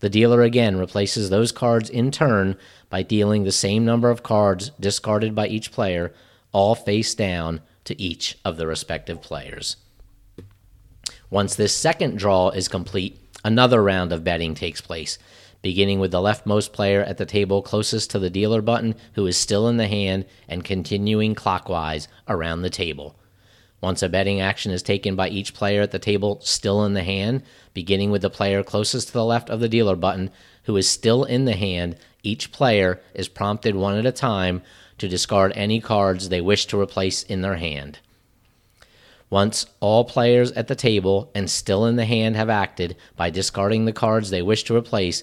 the 0.00 0.08
dealer 0.08 0.42
again 0.42 0.76
replaces 0.76 1.28
those 1.28 1.52
cards 1.52 1.90
in 1.90 2.10
turn 2.10 2.56
by 2.88 3.02
dealing 3.02 3.44
the 3.44 3.52
same 3.52 3.84
number 3.84 4.10
of 4.10 4.22
cards 4.22 4.70
discarded 4.78 5.34
by 5.34 5.48
each 5.48 5.72
player, 5.72 6.12
all 6.52 6.74
face 6.74 7.14
down 7.14 7.60
to 7.84 8.00
each 8.00 8.38
of 8.44 8.56
the 8.56 8.66
respective 8.66 9.20
players. 9.20 9.76
Once 11.30 11.54
this 11.54 11.74
second 11.74 12.16
draw 12.16 12.50
is 12.50 12.68
complete, 12.68 13.18
another 13.44 13.82
round 13.82 14.12
of 14.12 14.24
betting 14.24 14.54
takes 14.54 14.80
place, 14.80 15.18
beginning 15.62 15.98
with 15.98 16.10
the 16.10 16.18
leftmost 16.18 16.72
player 16.72 17.02
at 17.02 17.18
the 17.18 17.26
table 17.26 17.60
closest 17.60 18.10
to 18.10 18.18
the 18.18 18.30
dealer 18.30 18.62
button 18.62 18.94
who 19.14 19.26
is 19.26 19.36
still 19.36 19.68
in 19.68 19.76
the 19.76 19.88
hand 19.88 20.24
and 20.48 20.64
continuing 20.64 21.34
clockwise 21.34 22.08
around 22.28 22.62
the 22.62 22.70
table. 22.70 23.17
Once 23.80 24.02
a 24.02 24.08
betting 24.08 24.40
action 24.40 24.72
is 24.72 24.82
taken 24.82 25.14
by 25.14 25.28
each 25.28 25.54
player 25.54 25.82
at 25.82 25.92
the 25.92 26.00
table 26.00 26.40
still 26.42 26.84
in 26.84 26.94
the 26.94 27.04
hand, 27.04 27.42
beginning 27.74 28.10
with 28.10 28.22
the 28.22 28.30
player 28.30 28.64
closest 28.64 29.08
to 29.08 29.12
the 29.12 29.24
left 29.24 29.48
of 29.48 29.60
the 29.60 29.68
dealer 29.68 29.94
button 29.94 30.30
who 30.64 30.76
is 30.76 30.88
still 30.88 31.22
in 31.22 31.44
the 31.44 31.54
hand, 31.54 31.96
each 32.24 32.50
player 32.50 33.00
is 33.14 33.28
prompted 33.28 33.76
one 33.76 33.96
at 33.96 34.04
a 34.04 34.10
time 34.10 34.60
to 34.98 35.08
discard 35.08 35.52
any 35.54 35.80
cards 35.80 36.28
they 36.28 36.40
wish 36.40 36.66
to 36.66 36.80
replace 36.80 37.22
in 37.22 37.40
their 37.40 37.56
hand. 37.56 38.00
Once 39.30 39.66
all 39.78 40.04
players 40.04 40.50
at 40.52 40.66
the 40.66 40.74
table 40.74 41.30
and 41.32 41.48
still 41.48 41.86
in 41.86 41.94
the 41.94 42.04
hand 42.04 42.34
have 42.34 42.50
acted 42.50 42.96
by 43.14 43.30
discarding 43.30 43.84
the 43.84 43.92
cards 43.92 44.30
they 44.30 44.42
wish 44.42 44.64
to 44.64 44.74
replace, 44.74 45.22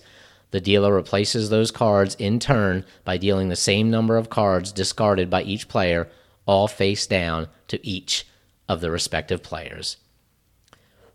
the 0.52 0.62
dealer 0.62 0.94
replaces 0.94 1.50
those 1.50 1.72
cards 1.72 2.16
in 2.16 2.40
turn 2.40 2.86
by 3.04 3.18
dealing 3.18 3.50
the 3.50 3.56
same 3.56 3.92
number 3.92 4.16
of 4.16 4.30
cards 4.30 4.72
discarded 4.72 5.30
by 5.30 5.42
each 5.44 5.68
player, 5.68 6.08
all 6.46 6.70
face 6.70 7.06
down 7.06 7.48
to 7.68 7.86
each 7.86 8.26
of 8.68 8.82
the 8.82 8.92
respective 8.92 9.44
players. 9.44 9.98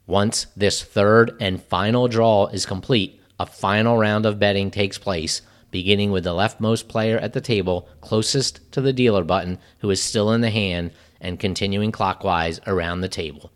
Once 0.07 0.47
this 0.57 0.83
third 0.83 1.37
and 1.41 1.63
final 1.63 2.09
draw 2.09 2.47
is 2.47 2.67
complete, 2.67 3.21
a 3.39 3.47
final 3.47 3.97
round 3.97 4.27
of 4.27 4.39
betting 4.39 4.71
takes 4.71 4.99
place, 4.99 5.43
beginning 5.71 6.11
with 6.11 6.25
the 6.25 6.31
leftmost 6.31 6.89
player 6.89 7.17
at 7.19 7.33
the 7.33 7.41
table 7.41 7.89
closest 8.01 8.61
to 8.73 8.81
the 8.81 8.93
dealer 8.93 9.25
button 9.25 9.59
who 9.79 9.91
is 9.91 10.03
still 10.03 10.33
in 10.33 10.41
the 10.41 10.51
hand 10.51 10.91
and 11.21 11.39
continuing 11.39 11.93
clockwise 11.93 12.61
around 12.67 13.01
the 13.01 13.09
table. 13.09 13.53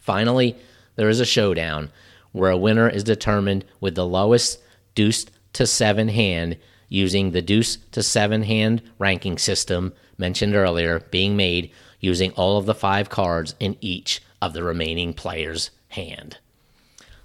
Finally, 0.00 0.56
there 0.96 1.08
is 1.08 1.20
a 1.20 1.24
showdown 1.24 1.90
where 2.32 2.50
a 2.50 2.56
winner 2.56 2.88
is 2.88 3.04
determined 3.04 3.64
with 3.80 3.94
the 3.94 4.06
lowest 4.06 4.58
deuce 4.94 5.26
to 5.52 5.66
seven 5.66 6.08
hand 6.08 6.56
using 6.88 7.30
the 7.30 7.42
deuce 7.42 7.76
to 7.92 8.02
seven 8.02 8.42
hand 8.42 8.82
ranking 8.98 9.38
system 9.38 9.92
mentioned 10.18 10.54
earlier 10.54 11.00
being 11.10 11.36
made 11.36 11.70
using 12.00 12.32
all 12.32 12.58
of 12.58 12.66
the 12.66 12.74
five 12.74 13.08
cards 13.08 13.54
in 13.60 13.76
each 13.80 14.20
of 14.40 14.52
the 14.52 14.62
remaining 14.62 15.14
player's 15.14 15.70
hand. 15.88 16.38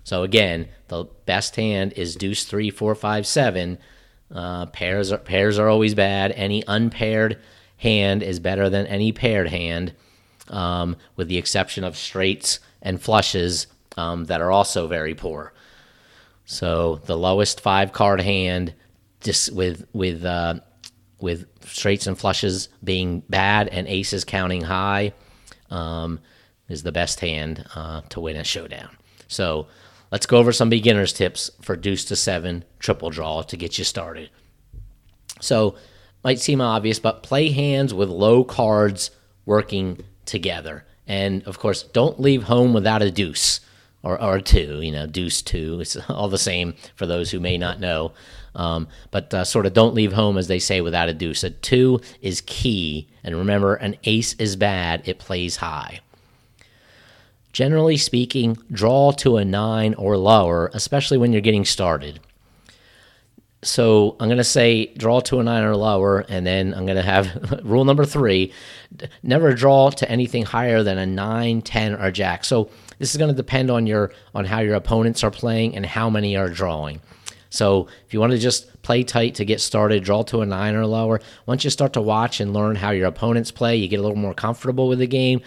So 0.03 0.23
again, 0.23 0.69
the 0.87 1.05
best 1.25 1.55
hand 1.55 1.93
is 1.93 2.15
deuce 2.15 2.45
three, 2.45 2.69
four, 2.69 2.95
five, 2.95 3.27
seven. 3.27 3.77
Uh, 4.33 4.67
pairs 4.67 5.11
are, 5.11 5.17
pairs 5.17 5.59
are 5.59 5.67
always 5.67 5.95
bad. 5.95 6.31
Any 6.31 6.63
unpaired 6.67 7.39
hand 7.77 8.23
is 8.23 8.39
better 8.39 8.69
than 8.69 8.87
any 8.87 9.11
paired 9.11 9.49
hand, 9.49 9.93
um, 10.49 10.95
with 11.15 11.27
the 11.27 11.37
exception 11.37 11.83
of 11.83 11.97
straights 11.97 12.59
and 12.81 13.01
flushes 13.01 13.67
um, 13.97 14.25
that 14.25 14.41
are 14.41 14.51
also 14.51 14.87
very 14.87 15.15
poor. 15.15 15.53
So 16.45 17.01
the 17.05 17.17
lowest 17.17 17.59
five 17.59 17.91
card 17.91 18.21
hand, 18.21 18.73
just 19.21 19.53
with 19.53 19.85
with 19.91 20.23
uh, 20.23 20.61
with 21.19 21.47
straights 21.65 22.07
and 22.07 22.17
flushes 22.17 22.69
being 22.83 23.21
bad 23.29 23.67
and 23.69 23.87
aces 23.87 24.23
counting 24.23 24.61
high, 24.61 25.13
um, 25.69 26.19
is 26.69 26.83
the 26.83 26.91
best 26.91 27.19
hand 27.19 27.65
uh, 27.75 28.01
to 28.09 28.19
win 28.19 28.35
a 28.35 28.43
showdown. 28.43 28.89
So 29.27 29.67
let's 30.11 30.25
go 30.25 30.37
over 30.37 30.51
some 30.51 30.69
beginners 30.69 31.13
tips 31.13 31.51
for 31.61 31.75
deuce 31.75 32.05
to 32.05 32.15
seven 32.15 32.63
triple 32.79 33.09
draw 33.09 33.41
to 33.43 33.57
get 33.57 33.77
you 33.77 33.83
started. 33.83 34.29
So 35.41 35.75
might 36.23 36.39
seem 36.39 36.61
obvious, 36.61 36.99
but 36.99 37.23
play 37.23 37.49
hands 37.49 37.93
with 37.93 38.09
low 38.09 38.43
cards 38.43 39.11
working 39.45 40.03
together. 40.25 40.85
And 41.07 41.43
of 41.43 41.57
course, 41.57 41.83
don't 41.83 42.19
leave 42.19 42.43
home 42.43 42.73
without 42.73 43.01
a 43.01 43.11
deuce 43.11 43.61
or, 44.03 44.21
or 44.21 44.39
two, 44.39 44.81
you 44.81 44.91
know, 44.91 45.07
deuce 45.07 45.41
two. 45.41 45.79
It's 45.81 45.95
all 46.09 46.29
the 46.29 46.37
same 46.37 46.75
for 46.95 47.05
those 47.05 47.31
who 47.31 47.39
may 47.39 47.57
not 47.57 47.79
know. 47.79 48.13
Um, 48.55 48.87
but 49.11 49.33
uh, 49.33 49.43
sort 49.43 49.65
of 49.65 49.73
don't 49.73 49.93
leave 49.93 50.13
home, 50.13 50.37
as 50.37 50.47
they 50.47 50.59
say, 50.59 50.81
without 50.81 51.09
a 51.09 51.13
deuce. 51.13 51.43
A 51.43 51.51
two 51.51 52.01
is 52.21 52.41
key. 52.41 53.07
And 53.23 53.35
remember, 53.35 53.75
an 53.75 53.97
ace 54.03 54.33
is 54.33 54.55
bad, 54.55 55.07
it 55.07 55.19
plays 55.19 55.57
high. 55.57 55.99
Generally 57.53 57.97
speaking, 57.97 58.57
draw 58.71 59.11
to 59.13 59.37
a 59.37 59.45
nine 59.45 59.93
or 59.95 60.17
lower, 60.17 60.71
especially 60.73 61.17
when 61.17 61.31
you're 61.31 61.41
getting 61.41 61.65
started. 61.65 62.19
So 63.63 64.15
I'm 64.19 64.27
going 64.27 64.37
to 64.37 64.43
say 64.43 64.93
draw 64.97 65.19
to 65.21 65.39
a 65.39 65.43
nine 65.43 65.63
or 65.63 65.75
lower, 65.75 66.19
and 66.29 66.45
then 66.45 66.73
I'm 66.73 66.85
going 66.85 66.97
to 66.97 67.01
have 67.03 67.61
rule 67.63 67.85
number 67.85 68.05
three 68.05 68.53
never 69.23 69.53
draw 69.53 69.89
to 69.89 70.09
anything 70.09 70.45
higher 70.45 70.83
than 70.83 70.97
a 70.97 71.05
nine, 71.05 71.61
10, 71.61 71.95
or 71.95 72.11
jack. 72.11 72.45
So 72.45 72.69
this 72.99 73.11
is 73.11 73.17
going 73.17 73.29
to 73.29 73.35
depend 73.35 73.69
on 73.69 73.87
your 73.87 74.11
on 74.33 74.45
how 74.45 74.59
your 74.59 74.75
opponents 74.75 75.23
are 75.23 75.31
playing 75.31 75.75
and 75.75 75.85
how 75.85 76.09
many 76.09 76.35
are 76.35 76.49
drawing. 76.49 77.01
So 77.49 77.87
if 78.05 78.13
you 78.13 78.19
want 78.19 78.33
to 78.33 78.37
just 78.37 78.81
play 78.81 79.03
tight 79.03 79.35
to 79.35 79.45
get 79.45 79.61
started, 79.61 80.03
draw 80.03 80.23
to 80.23 80.41
a 80.41 80.45
nine 80.45 80.75
or 80.75 80.85
lower. 80.85 81.21
Once 81.45 81.63
you 81.63 81.69
start 81.69 81.93
to 81.93 82.01
watch 82.01 82.39
and 82.39 82.53
learn 82.53 82.75
how 82.75 82.91
your 82.91 83.07
opponents 83.07 83.51
play, 83.51 83.77
you 83.77 83.87
get 83.87 83.99
a 83.99 84.01
little 84.01 84.17
more 84.17 84.33
comfortable 84.33 84.87
with 84.87 84.99
the 84.99 85.07
game. 85.07 85.41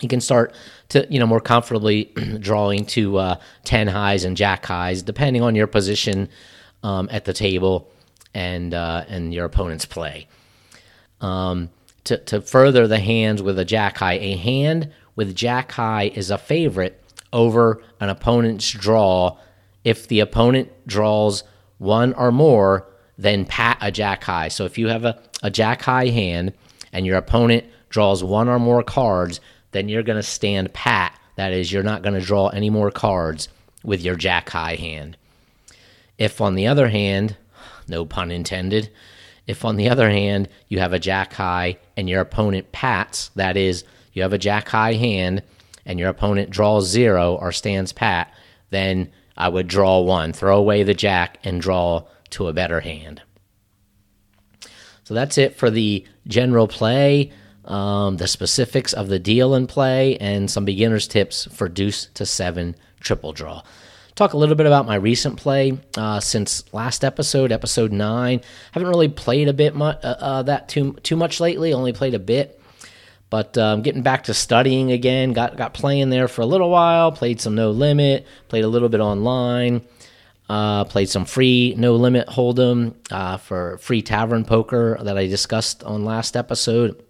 You 0.00 0.08
can 0.08 0.20
start 0.20 0.54
to 0.88 1.06
you 1.10 1.20
know 1.20 1.26
more 1.26 1.40
comfortably 1.40 2.04
drawing 2.40 2.86
to 2.86 3.18
uh, 3.18 3.36
ten 3.64 3.88
highs 3.88 4.24
and 4.24 4.36
jack 4.36 4.64
highs, 4.64 5.02
depending 5.02 5.42
on 5.42 5.54
your 5.54 5.66
position 5.66 6.28
um, 6.82 7.08
at 7.10 7.24
the 7.24 7.32
table 7.32 7.90
and 8.34 8.74
uh, 8.74 9.04
and 9.08 9.32
your 9.32 9.44
opponent's 9.44 9.84
play. 9.84 10.26
Um, 11.20 11.70
to, 12.04 12.18
to 12.18 12.40
further 12.40 12.88
the 12.88 12.98
hands 12.98 13.42
with 13.42 13.58
a 13.58 13.64
jack 13.64 13.98
high, 13.98 14.14
a 14.14 14.36
hand 14.36 14.92
with 15.16 15.34
jack 15.34 15.72
high 15.72 16.12
is 16.14 16.30
a 16.30 16.38
favorite 16.38 17.02
over 17.32 17.82
an 18.00 18.08
opponent's 18.08 18.70
draw 18.70 19.36
if 19.84 20.08
the 20.08 20.20
opponent 20.20 20.70
draws 20.86 21.44
one 21.78 22.12
or 22.14 22.30
more, 22.30 22.86
then 23.18 23.44
pat 23.44 23.78
a 23.80 23.90
jack 23.90 24.24
high. 24.24 24.48
So 24.48 24.64
if 24.64 24.78
you 24.78 24.88
have 24.88 25.04
a, 25.04 25.20
a 25.42 25.50
jack 25.50 25.82
high 25.82 26.08
hand 26.08 26.52
and 26.92 27.04
your 27.04 27.16
opponent 27.16 27.64
draws 27.88 28.22
one 28.22 28.48
or 28.48 28.58
more 28.58 28.82
cards, 28.82 29.40
then 29.72 29.88
you're 29.88 30.02
going 30.02 30.18
to 30.18 30.22
stand 30.22 30.72
pat. 30.72 31.18
That 31.36 31.52
is, 31.52 31.72
you're 31.72 31.82
not 31.82 32.02
going 32.02 32.18
to 32.18 32.24
draw 32.24 32.48
any 32.48 32.70
more 32.70 32.90
cards 32.90 33.48
with 33.82 34.02
your 34.02 34.16
jack 34.16 34.50
high 34.50 34.76
hand. 34.76 35.16
If, 36.18 36.40
on 36.40 36.54
the 36.54 36.68
other 36.68 36.88
hand, 36.88 37.36
no 37.88 38.04
pun 38.04 38.30
intended, 38.30 38.90
if 39.46 39.64
on 39.64 39.76
the 39.76 39.88
other 39.88 40.08
hand 40.08 40.48
you 40.68 40.78
have 40.78 40.92
a 40.92 40.98
jack 40.98 41.32
high 41.32 41.78
and 41.96 42.08
your 42.08 42.20
opponent 42.20 42.70
pats, 42.70 43.30
that 43.34 43.56
is, 43.56 43.84
you 44.12 44.22
have 44.22 44.32
a 44.32 44.38
jack 44.38 44.68
high 44.68 44.94
hand 44.94 45.42
and 45.84 45.98
your 45.98 46.08
opponent 46.08 46.50
draws 46.50 46.88
zero 46.88 47.34
or 47.34 47.52
stands 47.52 47.92
pat, 47.92 48.32
then 48.70 49.10
I 49.36 49.48
would 49.48 49.66
draw 49.66 50.00
one, 50.00 50.32
throw 50.32 50.58
away 50.58 50.82
the 50.82 50.94
jack, 50.94 51.38
and 51.44 51.60
draw 51.60 52.04
to 52.30 52.48
a 52.48 52.52
better 52.52 52.80
hand. 52.80 53.22
So 55.04 55.14
that's 55.14 55.38
it 55.38 55.56
for 55.56 55.70
the 55.70 56.06
general 56.26 56.68
play, 56.68 57.32
um, 57.64 58.16
the 58.16 58.28
specifics 58.28 58.92
of 58.92 59.08
the 59.08 59.18
deal 59.18 59.54
and 59.54 59.68
play, 59.68 60.16
and 60.18 60.50
some 60.50 60.64
beginner's 60.64 61.08
tips 61.08 61.46
for 61.52 61.68
deuce 61.68 62.06
to 62.14 62.24
seven 62.26 62.76
triple 63.00 63.32
draw. 63.32 63.62
Talk 64.14 64.34
a 64.34 64.36
little 64.36 64.54
bit 64.54 64.66
about 64.66 64.86
my 64.86 64.94
recent 64.94 65.38
play 65.38 65.78
uh, 65.96 66.20
since 66.20 66.64
last 66.72 67.02
episode, 67.02 67.50
episode 67.50 67.92
nine. 67.92 68.42
Haven't 68.72 68.88
really 68.88 69.08
played 69.08 69.48
a 69.48 69.54
bit 69.54 69.74
much 69.74 69.98
uh, 70.04 70.16
uh, 70.18 70.42
that 70.42 70.68
too 70.68 70.92
too 71.02 71.16
much 71.16 71.40
lately. 71.40 71.72
Only 71.72 71.92
played 71.92 72.14
a 72.14 72.18
bit. 72.18 72.60
But 73.32 73.56
um, 73.56 73.80
getting 73.80 74.02
back 74.02 74.24
to 74.24 74.34
studying 74.34 74.92
again, 74.92 75.32
got 75.32 75.56
got 75.56 75.72
playing 75.72 76.10
there 76.10 76.28
for 76.28 76.42
a 76.42 76.46
little 76.46 76.68
while. 76.68 77.10
Played 77.10 77.40
some 77.40 77.54
No 77.54 77.70
Limit, 77.70 78.26
played 78.48 78.62
a 78.62 78.68
little 78.68 78.90
bit 78.90 79.00
online, 79.00 79.80
uh, 80.50 80.84
played 80.84 81.08
some 81.08 81.24
free 81.24 81.74
No 81.78 81.96
Limit 81.96 82.28
Hold'em 82.28 82.94
uh, 83.10 83.38
for 83.38 83.78
free 83.78 84.02
tavern 84.02 84.44
poker 84.44 84.98
that 85.00 85.16
I 85.16 85.28
discussed 85.28 85.82
on 85.82 86.04
last 86.04 86.36
episode. 86.36 87.02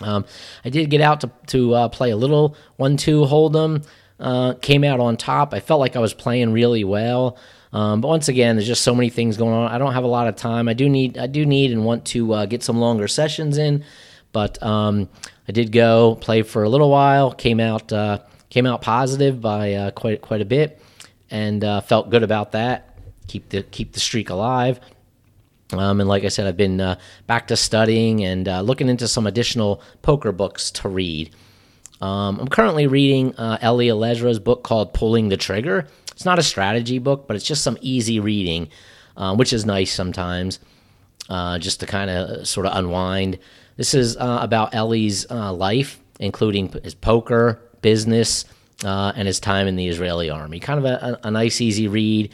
Um, 0.00 0.24
I 0.64 0.70
did 0.70 0.88
get 0.88 1.02
out 1.02 1.20
to, 1.20 1.30
to 1.48 1.74
uh, 1.74 1.88
play 1.90 2.12
a 2.12 2.16
little 2.16 2.56
1 2.76 2.96
2 2.96 3.20
Hold'em. 3.26 3.86
Uh, 4.18 4.54
came 4.54 4.84
out 4.84 5.00
on 5.00 5.18
top. 5.18 5.52
I 5.52 5.60
felt 5.60 5.80
like 5.80 5.96
I 5.96 5.98
was 5.98 6.14
playing 6.14 6.54
really 6.54 6.82
well. 6.82 7.36
Um, 7.74 8.00
but 8.00 8.08
once 8.08 8.28
again, 8.28 8.56
there's 8.56 8.66
just 8.66 8.84
so 8.84 8.94
many 8.94 9.10
things 9.10 9.36
going 9.36 9.52
on. 9.52 9.70
I 9.70 9.76
don't 9.76 9.92
have 9.92 10.04
a 10.04 10.06
lot 10.06 10.28
of 10.28 10.36
time. 10.36 10.66
I 10.66 10.72
do 10.72 10.88
need, 10.88 11.18
I 11.18 11.26
do 11.26 11.44
need, 11.44 11.72
and 11.72 11.84
want 11.84 12.06
to 12.06 12.32
uh, 12.32 12.46
get 12.46 12.62
some 12.62 12.78
longer 12.78 13.06
sessions 13.06 13.58
in. 13.58 13.84
But 14.32 14.62
um, 14.62 15.10
I 15.48 15.52
did 15.52 15.72
go 15.72 16.16
play 16.16 16.42
for 16.42 16.62
a 16.62 16.68
little 16.68 16.90
while. 16.90 17.32
Came 17.32 17.60
out, 17.60 17.92
uh, 17.92 18.18
came 18.48 18.66
out 18.66 18.82
positive 18.82 19.40
by 19.40 19.74
uh, 19.74 19.90
quite 19.90 20.22
quite 20.22 20.40
a 20.40 20.44
bit, 20.44 20.80
and 21.30 21.64
uh, 21.64 21.80
felt 21.80 22.10
good 22.10 22.22
about 22.22 22.52
that. 22.52 22.96
Keep 23.26 23.48
the 23.48 23.62
keep 23.64 23.92
the 23.92 24.00
streak 24.00 24.30
alive. 24.30 24.80
Um, 25.72 26.00
and 26.00 26.08
like 26.08 26.24
I 26.24 26.28
said, 26.28 26.46
I've 26.46 26.56
been 26.56 26.80
uh, 26.80 26.98
back 27.26 27.48
to 27.48 27.56
studying 27.56 28.22
and 28.24 28.46
uh, 28.46 28.60
looking 28.60 28.88
into 28.88 29.08
some 29.08 29.26
additional 29.26 29.82
poker 30.02 30.30
books 30.30 30.70
to 30.72 30.88
read. 30.88 31.34
Um, 32.02 32.40
I'm 32.40 32.48
currently 32.48 32.86
reading 32.86 33.34
uh, 33.36 33.58
Eli 33.62 33.86
Elezra's 33.86 34.38
book 34.38 34.64
called 34.64 34.92
Pulling 34.92 35.28
the 35.30 35.36
Trigger. 35.36 35.86
It's 36.10 36.26
not 36.26 36.38
a 36.38 36.42
strategy 36.42 36.98
book, 36.98 37.26
but 37.26 37.36
it's 37.36 37.44
just 37.46 37.62
some 37.62 37.78
easy 37.80 38.20
reading, 38.20 38.68
which 39.36 39.52
is 39.52 39.64
nice 39.64 39.92
sometimes, 39.92 40.58
just 41.58 41.80
to 41.80 41.86
kind 41.86 42.10
of 42.10 42.46
sort 42.46 42.66
of 42.66 42.76
unwind. 42.76 43.38
This 43.76 43.94
is 43.94 44.16
uh, 44.16 44.38
about 44.42 44.74
Eli's 44.74 45.30
uh, 45.30 45.52
life, 45.52 45.98
including 46.20 46.68
his 46.84 46.94
poker, 46.94 47.60
business, 47.80 48.44
and 48.84 49.26
his 49.26 49.40
time 49.40 49.66
in 49.66 49.76
the 49.76 49.88
Israeli 49.88 50.30
army. 50.30 50.60
Kind 50.60 50.78
of 50.78 50.84
a, 50.84 51.20
a, 51.24 51.30
nice, 51.30 51.60
easy 51.60 51.88
read. 51.88 52.30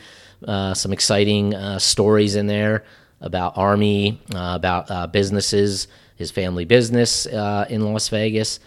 some 0.47 0.92
exciting 0.92 1.54
stories 1.78 2.37
in 2.37 2.47
there 2.47 2.85
about 3.21 3.57
Army, 3.57 4.21
uh, 4.35 4.52
about 4.54 4.90
uh, 4.90 5.07
businesses, 5.07 5.88
his 6.16 6.30
family 6.30 6.64
business 6.64 7.26
uh, 7.26 7.66
in 7.68 7.85
Las 7.85 8.09
Vegas, 8.09 8.61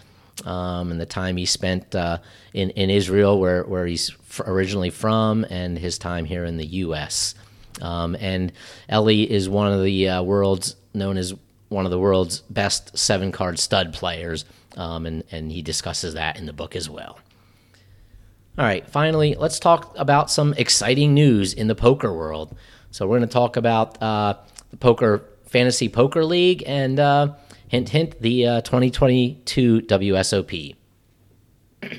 um, 0.45 0.91
and 0.91 0.99
the 0.99 1.05
time 1.05 1.37
he 1.37 1.45
spent 1.45 1.93
uh, 1.95 2.17
in, 2.53 2.69
in 2.71 2.89
Israel, 2.89 3.39
where, 3.39 3.63
where 3.63 3.85
he's 3.85 4.11
originally 4.45 4.89
from, 4.89 5.45
and 5.49 5.77
his 5.77 5.97
time 5.97 6.25
here 6.25 6.45
in 6.45 6.57
the 6.57 6.65
U.S. 6.65 7.35
Um, 7.81 8.15
and 8.19 8.51
Ellie 8.89 9.29
is 9.29 9.49
one 9.49 9.71
of 9.71 9.83
the 9.83 10.09
uh, 10.09 10.23
world's 10.23 10.75
known 10.93 11.17
as 11.17 11.33
one 11.71 11.85
of 11.85 11.91
the 11.91 11.99
world's 11.99 12.41
best 12.41 12.97
seven 12.97 13.31
card 13.31 13.57
stud 13.57 13.93
players, 13.93 14.45
um, 14.75 15.05
and, 15.05 15.23
and 15.31 15.51
he 15.51 15.61
discusses 15.61 16.13
that 16.13 16.37
in 16.37 16.45
the 16.45 16.53
book 16.53 16.75
as 16.75 16.89
well. 16.89 17.17
All 18.57 18.65
right, 18.65 18.87
finally, 18.87 19.35
let's 19.35 19.59
talk 19.59 19.93
about 19.97 20.29
some 20.29 20.53
exciting 20.57 21.13
news 21.13 21.53
in 21.53 21.67
the 21.67 21.75
poker 21.75 22.13
world. 22.13 22.55
So 22.91 23.07
we're 23.07 23.19
going 23.19 23.29
to 23.29 23.33
talk 23.33 23.55
about 23.55 24.01
uh, 24.03 24.35
the 24.69 24.77
poker 24.77 25.23
fantasy 25.45 25.87
poker 25.87 26.25
league 26.25 26.63
and 26.67 26.99
uh, 26.99 27.33
hint 27.69 27.89
hint 27.89 28.21
the 28.21 28.45
uh, 28.45 28.61
2022 28.61 29.81
WSOP. 29.83 30.75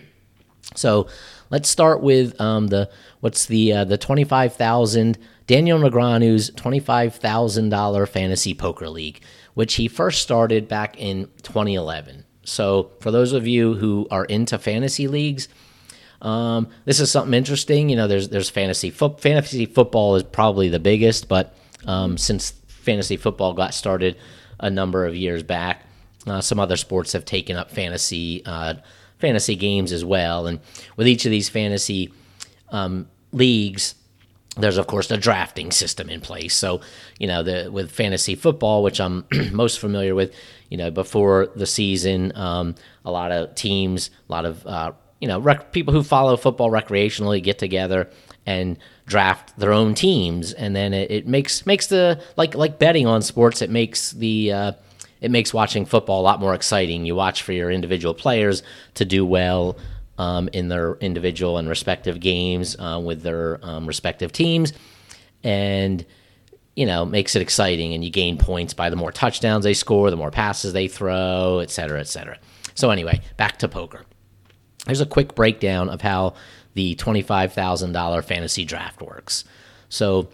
so 0.75 1.07
let's 1.49 1.71
start 1.71 2.02
with 2.02 2.38
um, 2.38 2.67
the 2.67 2.91
what's 3.21 3.47
the 3.47 3.73
uh, 3.73 3.85
the 3.85 3.97
25,000 3.97 5.19
Daniel 5.47 5.79
Negreanu's 5.79 6.50
$25,000 6.52 8.09
fantasy 8.09 8.55
poker 8.55 8.88
league, 8.88 9.21
which 9.55 9.75
he 9.75 9.89
first 9.89 10.23
started 10.23 10.69
back 10.69 10.99
in 10.99 11.29
2011. 11.43 12.25
So 12.45 12.91
for 13.01 13.11
those 13.11 13.33
of 13.33 13.47
you 13.47 13.75
who 13.75 14.07
are 14.11 14.25
into 14.25 14.59
fantasy 14.59 15.09
leagues, 15.09 15.49
um, 16.21 16.69
this 16.85 17.01
is 17.01 17.11
something 17.11 17.35
interesting. 17.35 17.89
You 17.89 17.97
know, 17.97 18.07
there's 18.07 18.29
there's 18.29 18.51
fantasy 18.51 18.91
fo- 18.91 19.17
fantasy 19.17 19.67
football 19.67 20.17
is 20.17 20.23
probably 20.23 20.69
the 20.69 20.79
biggest, 20.79 21.29
but 21.29 21.55
um, 21.87 22.17
since 22.17 22.53
fantasy 22.69 23.17
football 23.17 23.53
got 23.53 23.75
started 23.75 24.17
a 24.61 24.71
number 24.71 25.05
of 25.05 25.17
years 25.17 25.43
back, 25.43 25.85
uh, 26.27 26.41
some 26.41 26.61
other 26.61 26.77
sports 26.77 27.13
have 27.13 27.25
taken 27.25 27.57
up 27.57 27.71
fantasy 27.71 28.45
uh, 28.47 28.75
fantasy 29.19 29.57
games 29.57 29.93
as 29.93 30.05
well. 30.05 30.47
And 30.47 30.61
with 30.97 31.09
each 31.09 31.25
of 31.25 31.31
these 31.31 31.49
fantasy 31.49 32.13
um, 32.71 33.09
leagues, 33.33 33.95
there's 34.57 34.77
of 34.77 34.87
course 34.87 35.11
a 35.11 35.17
drafting 35.17 35.71
system 35.71 36.11
in 36.11 36.21
place. 36.21 36.55
So 36.55 36.81
you 37.19 37.27
know, 37.27 37.43
the 37.43 37.71
with 37.73 37.91
fantasy 37.91 38.35
football, 38.35 38.83
which 38.83 39.01
I'm 39.01 39.25
most 39.53 39.79
familiar 39.79 40.15
with, 40.15 40.35
you 40.69 40.77
know, 40.77 40.91
before 40.91 41.49
the 41.55 41.67
season, 41.67 42.37
um, 42.37 42.75
a 43.05 43.11
lot 43.11 43.33
of 43.33 43.55
teams, 43.55 44.11
a 44.29 44.33
lot 44.33 44.45
of 44.45 44.67
uh, 44.67 44.93
you 45.21 45.29
know, 45.29 45.38
rec- 45.38 45.73
people 45.73 45.95
who 45.95 46.03
follow 46.03 46.37
football 46.37 46.71
recreationally 46.71 47.43
get 47.43 47.59
together 47.59 48.11
and 48.45 48.77
draft 49.07 49.57
their 49.57 49.73
own 49.73 49.95
teams, 49.95 50.53
and 50.53 50.75
then 50.75 50.93
it, 50.93 51.11
it 51.11 51.27
makes 51.27 51.65
makes 51.65 51.87
the 51.87 52.21
like 52.37 52.55
like 52.55 52.79
betting 52.79 53.07
on 53.07 53.23
sports. 53.23 53.62
It 53.62 53.71
makes 53.71 54.11
the 54.11 54.53
uh, 54.53 54.73
it 55.21 55.31
makes 55.31 55.55
watching 55.55 55.87
football 55.87 56.21
a 56.21 56.25
lot 56.25 56.41
more 56.41 56.55
exciting. 56.55 57.07
You 57.07 57.15
watch 57.15 57.43
for 57.43 57.53
your 57.53 57.71
individual 57.71 58.15
players 58.15 58.62
to 58.95 59.05
do 59.05 59.25
well 59.25 59.79
um, 60.18 60.48
in 60.53 60.68
their 60.68 60.94
individual 60.96 61.59
and 61.59 61.68
respective 61.68 62.20
games 62.20 62.77
uh, 62.79 63.01
with 63.03 63.22
their 63.22 63.59
um, 63.62 63.87
respective 63.87 64.33
teams, 64.33 64.72
and 65.42 66.05
you 66.77 66.87
know 66.87 67.05
makes 67.05 67.37
it 67.37 67.42
exciting. 67.42 67.94
And 67.94 68.05
you 68.05 68.11
gain 68.11 68.38
points 68.38 68.75
by 68.75 68.90
the 68.90 68.96
more 68.96 69.12
touchdowns 69.12 69.64
they 69.64 69.75
score, 69.75 70.11
the 70.11 70.16
more 70.16 70.31
passes 70.31 70.72
they 70.72 70.88
throw, 70.88 71.59
et 71.59 71.70
cetera, 71.70 72.01
et 72.01 72.09
cetera. 72.09 72.38
So 72.75 72.90
anyway, 72.90 73.20
back 73.37 73.59
to 73.59 73.68
poker. 73.68 74.05
Here's 74.87 75.01
a 75.01 75.07
quick 75.07 75.35
breakdown 75.35 75.88
of 75.88 76.01
how 76.01 76.35
the 76.75 76.94
$25,000 76.96 78.25
fantasy 78.25 78.64
draft 78.64 79.01
works. 79.01 79.44
So, 79.88 80.29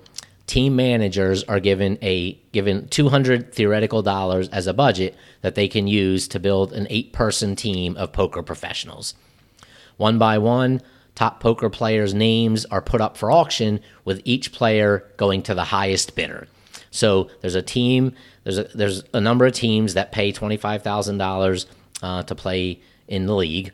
team 0.47 0.77
managers 0.77 1.45
are 1.45 1.61
given 1.61 1.99
a 2.01 2.33
given 2.53 2.89
200 2.89 3.53
theoretical 3.53 4.03
dollars 4.03 4.49
as 4.49 4.67
a 4.67 4.73
budget 4.73 5.15
that 5.43 5.55
they 5.55 5.69
can 5.69 5.87
use 5.87 6.27
to 6.29 6.41
build 6.41 6.73
an 6.73 6.87
eight-person 6.89 7.55
team 7.57 7.97
of 7.97 8.13
poker 8.13 8.43
professionals. 8.43 9.15
One 9.99 10.19
by 10.19 10.39
one, 10.39 10.81
top 11.15 11.41
poker 11.41 11.69
players' 11.69 12.15
names 12.15 12.65
are 12.67 12.81
put 12.81 13.03
up 13.03 13.19
for 13.19 13.31
auction 13.31 13.81
with 14.07 14.23
each 14.25 14.53
player 14.53 15.05
going 15.19 15.43
to 15.43 15.55
the 15.55 15.65
highest 15.65 16.17
bidder. 16.17 16.49
So, 16.91 17.29
there's 17.43 17.55
a 17.55 17.61
team, 17.61 18.15
there's 18.45 18.57
a, 18.57 18.65
there's 18.75 19.05
a 19.13 19.21
number 19.21 19.45
of 19.45 19.53
teams 19.53 19.93
that 19.93 20.11
pay 20.11 20.33
$25,000 20.33 21.67
uh, 22.03 22.23
to 22.23 22.35
play 22.35 22.81
in 23.07 23.27
the 23.27 23.35
league 23.35 23.73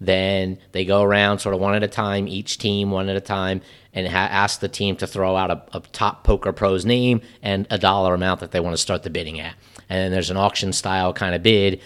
then 0.00 0.58
they 0.72 0.84
go 0.84 1.02
around 1.02 1.38
sort 1.38 1.54
of 1.54 1.60
one 1.60 1.74
at 1.74 1.82
a 1.82 1.88
time, 1.88 2.28
each 2.28 2.58
team 2.58 2.90
one 2.90 3.08
at 3.08 3.16
a 3.16 3.20
time, 3.20 3.62
and 3.94 4.06
ha- 4.06 4.28
ask 4.30 4.60
the 4.60 4.68
team 4.68 4.96
to 4.96 5.06
throw 5.06 5.36
out 5.36 5.50
a, 5.50 5.62
a, 5.72 5.80
top 5.92 6.22
poker 6.22 6.52
pro's 6.52 6.84
name 6.84 7.20
and 7.42 7.66
a 7.70 7.78
dollar 7.78 8.12
amount 8.14 8.40
that 8.40 8.50
they 8.50 8.60
want 8.60 8.74
to 8.74 8.82
start 8.82 9.02
the 9.02 9.10
bidding 9.10 9.40
at. 9.40 9.54
And 9.88 9.98
then 9.98 10.12
there's 10.12 10.30
an 10.30 10.36
auction 10.36 10.72
style 10.72 11.12
kind 11.12 11.34
of 11.34 11.42
bid 11.42 11.80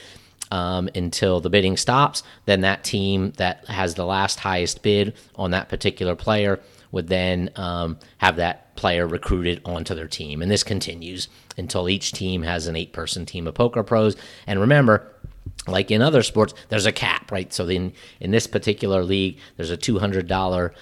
um, 0.50 0.88
until 0.94 1.40
the 1.40 1.50
bidding 1.50 1.76
stops. 1.76 2.22
Then 2.46 2.62
that 2.62 2.84
team 2.84 3.32
that 3.36 3.66
has 3.66 3.94
the 3.94 4.06
last 4.06 4.40
highest 4.40 4.82
bid 4.82 5.14
on 5.34 5.50
that 5.52 5.68
particular 5.68 6.16
player 6.16 6.60
would 6.92 7.08
then 7.08 7.50
um, 7.56 7.98
have 8.18 8.36
that 8.36 8.74
player 8.76 9.06
recruited 9.06 9.60
onto 9.64 9.94
their 9.94 10.08
team. 10.08 10.42
And 10.42 10.50
this 10.50 10.64
continues 10.64 11.28
until 11.56 11.88
each 11.88 12.12
team 12.12 12.42
has 12.42 12.66
an 12.66 12.76
eight 12.76 12.92
person 12.92 13.26
team 13.26 13.46
of 13.46 13.54
poker 13.54 13.82
pros. 13.82 14.16
And 14.46 14.60
remember, 14.60 15.14
like 15.68 15.90
in 15.90 16.02
other 16.02 16.22
sports, 16.22 16.54
there's 16.68 16.86
a 16.86 16.92
cap, 16.92 17.30
right? 17.30 17.52
So 17.52 17.68
in 17.68 17.92
in 18.18 18.30
this 18.30 18.46
particular 18.46 19.04
league, 19.04 19.38
there's 19.56 19.70
a 19.70 19.76
two 19.76 19.98
hundred 19.98 20.26
dollar 20.26 20.74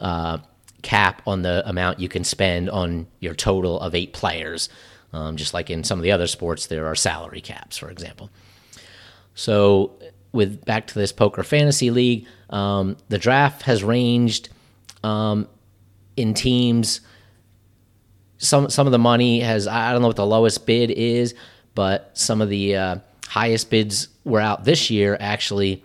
uh, 0.00 0.38
cap 0.82 1.22
on 1.26 1.42
the 1.42 1.62
amount 1.66 2.00
you 2.00 2.08
can 2.08 2.24
spend 2.24 2.68
on 2.68 3.06
your 3.20 3.34
total 3.34 3.80
of 3.80 3.94
eight 3.94 4.12
players. 4.12 4.68
Um, 5.12 5.36
just 5.36 5.54
like 5.54 5.70
in 5.70 5.84
some 5.84 5.98
of 5.98 6.02
the 6.02 6.12
other 6.12 6.26
sports, 6.26 6.66
there 6.66 6.86
are 6.86 6.96
salary 6.96 7.40
caps, 7.40 7.78
for 7.78 7.88
example. 7.88 8.30
So 9.34 9.92
with 10.32 10.64
back 10.64 10.86
to 10.88 10.98
this 10.98 11.12
poker 11.12 11.42
fantasy 11.42 11.90
league, 11.90 12.26
um, 12.50 12.96
the 13.08 13.18
draft 13.18 13.62
has 13.62 13.84
ranged 13.84 14.48
um, 15.02 15.48
in 16.16 16.34
teams. 16.34 17.00
Some 18.38 18.68
some 18.70 18.86
of 18.86 18.92
the 18.92 18.98
money 18.98 19.40
has 19.40 19.66
I 19.66 19.92
don't 19.92 20.02
know 20.02 20.08
what 20.08 20.16
the 20.16 20.26
lowest 20.26 20.66
bid 20.66 20.90
is, 20.90 21.34
but 21.74 22.10
some 22.14 22.40
of 22.40 22.48
the 22.48 22.76
uh, 22.76 22.96
highest 23.28 23.70
bids 23.70 24.08
were 24.24 24.40
out 24.40 24.64
this 24.64 24.90
year 24.90 25.16
actually 25.20 25.82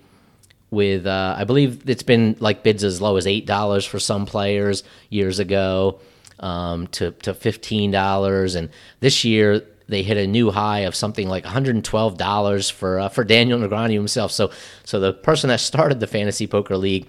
with 0.71 1.07
uh, 1.07 1.35
I 1.38 1.43
believe 1.45 1.89
it's 1.89 2.03
been 2.03 2.35
like 2.39 2.63
bids 2.63 2.83
as 2.83 3.01
low 3.01 3.17
as 3.17 3.25
eight 3.25 3.45
dollars 3.45 3.85
for 3.85 3.99
some 3.99 4.25
players 4.25 4.83
years 5.09 5.39
ago 5.39 5.99
um, 6.39 6.88
to 6.88 7.12
to 7.12 7.33
fifteen 7.33 7.91
dollars, 7.91 8.55
and 8.55 8.69
this 8.99 9.23
year 9.23 9.65
they 9.89 10.04
hit 10.04 10.17
a 10.17 10.28
new 10.28 10.52
high 10.52 10.82
of 10.82 10.95
something 10.95 11.28
like 11.28 11.43
one 11.43 11.54
hundred 11.54 11.75
and 11.75 11.84
twelve 11.84 12.17
dollars 12.17 12.69
for 12.69 12.99
uh, 12.99 13.10
for 13.10 13.23
Daniel 13.23 13.60
Negreanu 13.60 13.93
himself. 13.93 14.32
So 14.32 14.52
so 14.84 14.99
the 14.99 15.13
person 15.13 15.49
that 15.49 15.60
started 15.60 15.99
the 15.99 16.08
fantasy 16.08 16.47
poker 16.47 16.78
league. 16.78 17.08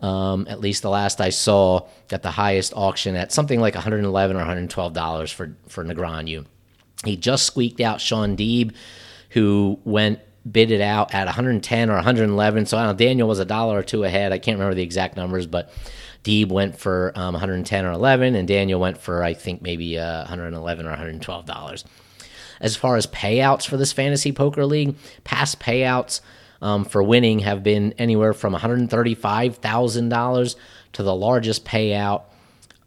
Um, 0.00 0.48
at 0.50 0.58
least 0.58 0.82
the 0.82 0.90
last 0.90 1.20
I 1.20 1.30
saw, 1.30 1.86
got 2.08 2.22
the 2.22 2.32
highest 2.32 2.72
auction 2.74 3.14
at 3.14 3.30
something 3.30 3.60
like 3.60 3.74
$111 3.74 4.04
or 4.32 4.34
112 4.34 4.92
dollars 4.92 5.30
for 5.30 5.54
for 5.68 5.84
Negreanu. 5.84 6.44
He 7.04 7.16
just 7.16 7.46
squeaked 7.46 7.80
out 7.80 8.00
Shaun 8.00 8.36
Deeb, 8.36 8.74
who 9.30 9.78
went 9.84 10.18
bid 10.50 10.72
it 10.72 10.80
out 10.80 11.14
at 11.14 11.26
110 11.26 11.90
or 11.90 11.94
111. 11.94 12.66
So 12.66 12.76
I 12.76 12.84
don't 12.84 12.98
know. 12.98 13.06
Daniel 13.06 13.28
was 13.28 13.38
a 13.38 13.44
dollar 13.44 13.78
or 13.78 13.82
two 13.82 14.04
ahead. 14.04 14.32
I 14.32 14.38
can't 14.38 14.56
remember 14.56 14.74
the 14.74 14.82
exact 14.82 15.16
numbers, 15.16 15.46
but 15.46 15.72
Deeb 16.24 16.48
went 16.48 16.78
for 16.78 17.12
um, 17.14 17.34
110 17.34 17.84
or 17.84 17.92
11, 17.92 18.34
and 18.34 18.46
Daniel 18.46 18.80
went 18.80 18.98
for 18.98 19.22
I 19.22 19.34
think 19.34 19.62
maybe 19.62 19.98
uh, 19.98 20.20
111 20.20 20.86
or 20.86 20.90
112 20.90 21.46
dollars. 21.46 21.84
As 22.62 22.76
far 22.76 22.96
as 22.96 23.06
payouts 23.08 23.68
for 23.68 23.76
this 23.76 23.92
fantasy 23.92 24.32
poker 24.32 24.64
league, 24.64 24.96
past 25.24 25.60
payouts 25.60 26.22
um, 26.62 26.86
for 26.86 27.02
winning 27.02 27.40
have 27.40 27.62
been 27.62 27.92
anywhere 27.98 28.32
from 28.32 28.54
$135,000 28.54 30.56
to 30.92 31.02
the 31.02 31.14
largest 31.14 31.66
payout 31.66 32.22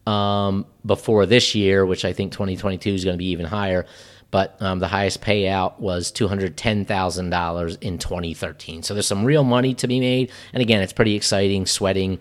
um, 0.07 0.65
before 0.85 1.25
this 1.25 1.53
year, 1.53 1.85
which 1.85 2.05
I 2.05 2.13
think 2.13 2.31
2022 2.31 2.91
is 2.91 3.03
going 3.03 3.15
to 3.15 3.19
be 3.19 3.27
even 3.27 3.45
higher. 3.45 3.85
But 4.31 4.59
um, 4.61 4.79
the 4.79 4.87
highest 4.87 5.21
payout 5.21 5.79
was 5.79 6.11
$210,000 6.11 7.81
in 7.81 7.97
2013. 7.97 8.83
So 8.83 8.93
there's 8.93 9.07
some 9.07 9.23
real 9.23 9.43
money 9.43 9.73
to 9.75 9.87
be 9.87 9.99
made. 9.99 10.31
And 10.53 10.61
again, 10.61 10.81
it's 10.81 10.93
pretty 10.93 11.15
exciting 11.15 11.65
sweating 11.65 12.19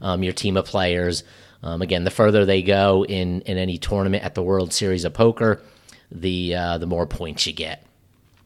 um, 0.00 0.22
your 0.22 0.32
team 0.32 0.56
of 0.56 0.64
players. 0.64 1.24
Um, 1.62 1.82
again, 1.82 2.04
the 2.04 2.10
further 2.10 2.44
they 2.44 2.62
go 2.62 3.04
in, 3.04 3.40
in 3.42 3.58
any 3.58 3.78
tournament 3.78 4.24
at 4.24 4.34
the 4.34 4.42
World 4.42 4.72
Series 4.72 5.04
of 5.04 5.14
Poker, 5.14 5.60
the 6.10 6.54
uh, 6.54 6.78
the 6.78 6.86
more 6.86 7.06
points 7.06 7.46
you 7.46 7.52
get. 7.52 7.84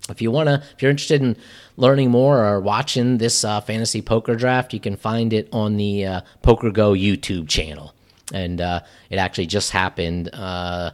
If 0.08 0.20
you 0.20 0.30
wanna, 0.30 0.62
if 0.74 0.82
you're 0.82 0.90
interested 0.90 1.22
in 1.22 1.36
learning 1.76 2.10
more 2.10 2.44
or 2.44 2.60
watching 2.60 3.18
this 3.18 3.44
uh, 3.44 3.60
fantasy 3.60 4.02
poker 4.02 4.34
draft, 4.34 4.72
you 4.72 4.80
can 4.80 4.96
find 4.96 5.32
it 5.32 5.48
on 5.52 5.76
the 5.76 6.06
uh, 6.06 6.20
Poker 6.42 6.70
Go 6.70 6.92
YouTube 6.92 7.48
channel, 7.48 7.94
and 8.32 8.60
uh, 8.60 8.80
it 9.08 9.18
actually 9.18 9.46
just 9.46 9.70
happened 9.70 10.30
uh, 10.32 10.90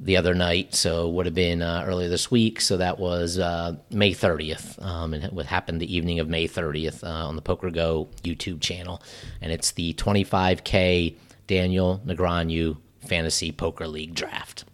the 0.00 0.16
other 0.16 0.34
night, 0.34 0.74
so 0.74 1.08
would 1.10 1.26
have 1.26 1.34
been 1.34 1.60
uh, 1.60 1.84
earlier 1.86 2.08
this 2.08 2.30
week. 2.30 2.60
So 2.60 2.78
that 2.78 2.98
was 2.98 3.38
uh, 3.38 3.76
May 3.90 4.12
30th, 4.12 4.82
um, 4.84 5.12
and 5.12 5.24
it 5.24 5.46
happened 5.46 5.80
the 5.80 5.94
evening 5.94 6.18
of 6.20 6.28
May 6.28 6.48
30th 6.48 7.04
uh, 7.04 7.28
on 7.28 7.36
the 7.36 7.42
Poker 7.42 7.70
Go 7.70 8.08
YouTube 8.22 8.60
channel, 8.60 9.02
and 9.42 9.52
it's 9.52 9.72
the 9.72 9.92
25K 9.94 11.16
Daniel 11.46 12.00
Negreanu 12.06 12.78
Fantasy 13.06 13.52
Poker 13.52 13.86
League 13.86 14.14
Draft. 14.14 14.64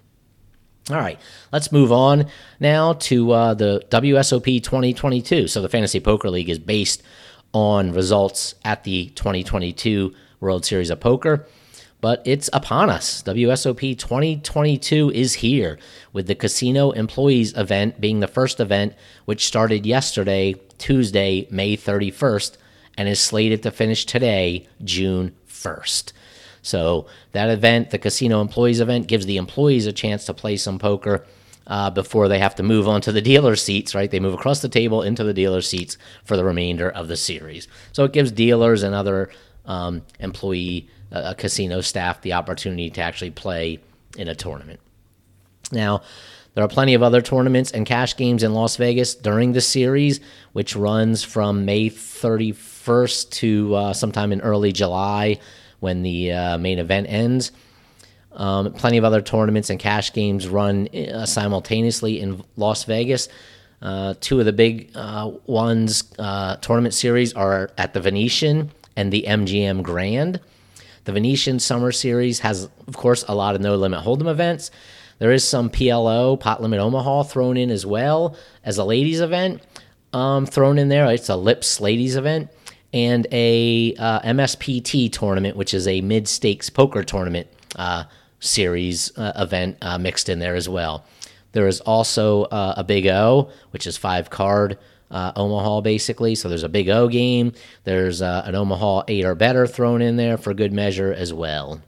All 0.89 0.97
right, 0.97 1.19
let's 1.53 1.73
move 1.73 1.91
on 1.91 2.27
now 2.61 2.93
to 2.93 3.33
uh, 3.33 3.55
the 3.55 3.85
WSOP 3.91 4.63
2022. 4.63 5.49
So 5.49 5.61
the 5.61 5.69
Fantasy 5.69 5.99
Poker 5.99 6.31
League 6.31 6.49
is 6.49 6.61
based 6.61 7.03
on 7.53 7.93
results 7.93 8.55
at 8.65 8.85
the 8.85 9.07
2022 9.17 10.15
World 10.41 10.65
Series 10.65 10.91
of 10.91 11.01
Poker 11.01 11.47
but 12.01 12.23
it's 12.25 12.51
upon 12.53 12.91
us. 12.91 13.23
WSOP 13.23 13.99
2022 13.99 15.11
is 15.11 15.35
here, 15.35 15.79
with 16.13 16.27
the 16.27 16.35
Casino 16.35 16.91
Employees 16.93 17.57
event 17.57 18.01
being 18.01 18.21
the 18.21 18.29
first 18.29 18.61
event, 18.61 18.95
which 19.25 19.47
started 19.47 19.87
yesterday, 19.87 20.55
Tuesday, 20.79 21.49
May 21.51 21.77
31st, 21.77 22.59
and 22.99 23.09
is 23.09 23.21
slated 23.21 23.63
to 23.63 23.71
finish 23.71 24.05
today, 24.05 24.69
June 24.85 25.35
1st. 25.49 26.13
So, 26.67 27.07
that 27.31 27.49
event, 27.49 27.91
the 27.91 27.99
Casino 27.99 28.41
Employees 28.41 28.81
event, 28.81 29.07
gives 29.07 29.25
the 29.25 29.37
employees 29.37 29.87
a 29.87 29.93
chance 29.93 30.25
to 30.25 30.35
play 30.35 30.57
some 30.57 30.79
poker. 30.79 31.25
Uh, 31.69 31.91
before 31.91 32.29
they 32.29 32.39
have 32.39 32.55
to 32.55 32.63
move 32.63 32.87
on 32.87 33.01
to 33.01 33.11
the 33.11 33.21
dealer 33.21 33.57
seats, 33.57 33.93
right? 33.93 34.09
They 34.09 34.21
move 34.21 34.35
across 34.35 34.63
the 34.63 34.69
table 34.69 35.03
into 35.03 35.25
the 35.25 35.35
dealer 35.35 35.61
seats 35.61 35.99
for 36.23 36.37
the 36.37 36.45
remainder 36.45 36.89
of 36.89 37.09
the 37.09 37.17
series. 37.17 37.67
So 37.91 38.05
it 38.05 38.13
gives 38.13 38.31
dealers 38.31 38.85
and 38.85 38.95
other 38.95 39.31
um, 39.65 40.03
employee 40.21 40.89
a 41.11 41.35
casino 41.35 41.81
staff 41.81 42.23
the 42.23 42.35
opportunity 42.35 42.91
to 42.91 43.01
actually 43.01 43.33
play 43.33 43.81
in 44.17 44.29
a 44.29 44.35
tournament. 44.37 44.79
Now, 45.73 46.03
there 46.55 46.65
are 46.65 46.69
plenty 46.69 46.95
of 46.95 47.03
other 47.03 47.21
tournaments 47.21 47.71
and 47.71 47.85
cash 47.85 48.17
games 48.17 48.43
in 48.43 48.55
Las 48.55 48.77
Vegas 48.77 49.15
during 49.15 49.53
the 49.53 49.61
series, 49.61 50.21
which 50.53 50.75
runs 50.75 51.23
from 51.23 51.65
May 51.65 51.91
31st 51.91 53.31
to 53.31 53.75
uh, 53.75 53.93
sometime 53.93 54.33
in 54.33 54.41
early 54.41 54.73
July 54.73 55.39
when 55.81 56.03
the 56.03 56.33
uh, 56.33 56.59
main 56.59 56.79
event 56.79 57.07
ends. 57.09 57.53
Um, 58.33 58.73
plenty 58.73 58.99
of 58.99 59.05
other 59.05 59.23
tournaments 59.23 59.71
and 59.71 59.81
cash 59.81 60.13
games 60.13 60.47
run 60.47 60.89
uh, 60.89 61.25
simultaneously 61.27 62.21
in 62.21 62.43
Las 62.57 62.85
Vegas. 62.85 63.29
Uh, 63.81 64.15
two 64.21 64.39
of 64.41 64.47
the 64.47 64.53
big 64.53 64.91
uh, 64.95 65.31
ones 65.47 66.05
uh, 66.19 66.57
tournament 66.57 66.95
series 66.95 67.33
are 67.35 67.71
at 67.79 67.95
the 67.95 68.01
Venetian 68.01 68.71
and 68.97 69.13
the 69.13 69.25
MGM 69.27 69.83
Grand. 69.83 70.41
The 71.05 71.13
Venetian 71.13 71.61
Summer 71.61 71.93
Series 71.93 72.41
has, 72.41 72.69
of 72.87 72.97
course, 72.97 73.25
a 73.29 73.35
lot 73.35 73.55
of 73.55 73.61
no 73.61 73.77
limit 73.77 74.05
hold'em 74.05 74.29
events. 74.29 74.71
There 75.19 75.33
is 75.33 75.45
some 75.45 75.71
PLO, 75.71 76.39
Pot 76.39 76.61
Limit 76.61 76.81
Omaha, 76.81 77.23
thrown 77.25 77.57
in 77.57 77.71
as 77.71 77.87
well 77.87 78.37
as 78.65 78.77
a 78.77 78.85
ladies 78.85 79.21
event 79.21 79.63
um, 80.13 80.47
thrown 80.47 80.79
in 80.79 80.89
there. 80.89 81.07
It's 81.13 81.29
a 81.29 81.37
Lips 81.37 81.81
ladies 81.81 82.17
event 82.17 82.51
and 82.97 83.27
a 83.31 83.95
uh, 83.97 84.21
MSPT 84.21 85.13
tournament, 85.13 85.55
which 85.55 85.75
is 85.75 85.87
a 85.87 86.01
mid 86.01 86.27
stakes 86.27 86.71
poker 86.71 87.05
tournament 87.05 87.47
uh, 87.77 88.05
series 88.41 89.17
uh, 89.19 89.33
event 89.37 89.77
uh, 89.83 89.99
mixed 89.99 90.31
in 90.31 90.39
there 90.39 90.55
as 90.55 90.67
well. 90.67 91.05
There 91.53 91.69
is 91.69 91.83
also 91.83 92.45
uh, 92.45 92.73
a 92.79 92.85
Big 92.85 93.07
O, 93.07 93.51
which 93.71 93.87
is 93.87 93.99
five 93.99 94.31
card 94.31 94.79
uh, 95.11 95.33
Omaha, 95.37 95.83
basically. 95.83 96.35
So 96.35 96.49
there's 96.49 96.63
a 96.63 96.71
Big 96.71 96.89
O 96.89 97.07
game. 97.07 97.53
There's 97.85 98.23
uh, 98.23 98.45
an 98.47 98.55
Omaha 98.55 99.03
8 99.09 99.25
or 99.27 99.35
better 99.35 99.67
thrown 99.67 100.01
in 100.01 100.17
there 100.17 100.39
for 100.39 100.55
good 100.55 100.73
measure 100.73 101.13
as 101.13 101.35
well. 101.35 101.83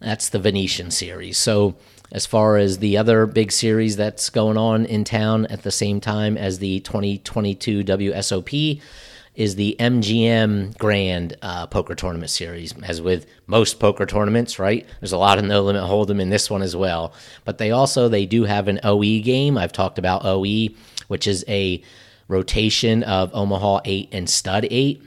That's 0.00 0.28
the 0.28 0.38
Venetian 0.38 0.90
series. 0.90 1.38
So, 1.38 1.76
as 2.12 2.26
far 2.26 2.56
as 2.56 2.78
the 2.78 2.96
other 2.98 3.26
big 3.26 3.50
series 3.50 3.96
that's 3.96 4.30
going 4.30 4.56
on 4.56 4.84
in 4.84 5.02
town 5.02 5.46
at 5.46 5.62
the 5.62 5.72
same 5.72 6.00
time 6.00 6.36
as 6.36 6.58
the 6.58 6.78
2022 6.80 7.82
WSOP, 7.82 8.80
is 9.36 9.54
the 9.54 9.76
MGM 9.78 10.76
Grand 10.78 11.36
uh, 11.42 11.66
Poker 11.66 11.94
Tournament 11.94 12.30
Series. 12.30 12.74
As 12.82 13.00
with 13.00 13.26
most 13.46 13.78
poker 13.78 14.06
tournaments, 14.06 14.58
right? 14.58 14.86
There's 15.00 15.12
a 15.12 15.18
lot 15.18 15.38
of 15.38 15.44
no 15.44 15.62
limit 15.62 15.82
hold'em 15.82 16.20
in 16.20 16.30
this 16.30 16.50
one 16.50 16.62
as 16.62 16.74
well. 16.74 17.12
But 17.44 17.58
they 17.58 17.70
also 17.70 18.08
they 18.08 18.26
do 18.26 18.44
have 18.44 18.68
an 18.68 18.80
OE 18.82 19.20
game. 19.20 19.56
I've 19.56 19.72
talked 19.72 19.98
about 19.98 20.24
OE 20.24 20.68
which 21.08 21.26
is 21.26 21.44
a 21.48 21.82
rotation 22.28 23.02
of 23.02 23.30
Omaha 23.34 23.80
8 23.84 24.08
and 24.12 24.28
Stud 24.28 24.66
8. 24.70 25.02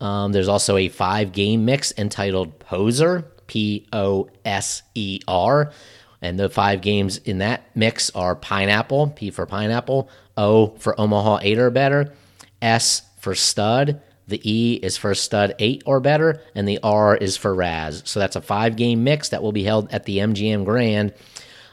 Um, 0.00 0.32
there's 0.32 0.48
also 0.48 0.76
a 0.76 0.88
five 0.88 1.32
game 1.32 1.64
mix 1.64 1.92
entitled 1.96 2.58
Poser, 2.58 3.22
P 3.46 3.86
O 3.92 4.28
S 4.44 4.82
E 4.94 5.20
R. 5.26 5.72
And 6.20 6.38
the 6.38 6.48
five 6.48 6.80
games 6.80 7.18
in 7.18 7.38
that 7.38 7.64
mix 7.74 8.10
are 8.10 8.34
Pineapple, 8.34 9.08
P 9.08 9.30
for 9.30 9.46
Pineapple, 9.46 10.08
O 10.36 10.68
for 10.78 10.98
Omaha 11.00 11.38
8 11.42 11.58
or 11.58 11.70
better, 11.70 12.12
S 12.60 13.02
for 13.26 13.34
Stud, 13.34 14.00
the 14.28 14.40
E 14.48 14.74
is 14.74 14.96
for 14.96 15.12
Stud 15.12 15.56
8 15.58 15.82
or 15.84 15.98
better, 15.98 16.40
and 16.54 16.68
the 16.68 16.78
R 16.80 17.16
is 17.16 17.36
for 17.36 17.52
Razz. 17.52 18.04
So 18.04 18.20
that's 18.20 18.36
a 18.36 18.40
five 18.40 18.76
game 18.76 19.02
mix 19.02 19.30
that 19.30 19.42
will 19.42 19.50
be 19.50 19.64
held 19.64 19.92
at 19.92 20.04
the 20.04 20.18
MGM 20.18 20.64
Grand 20.64 21.12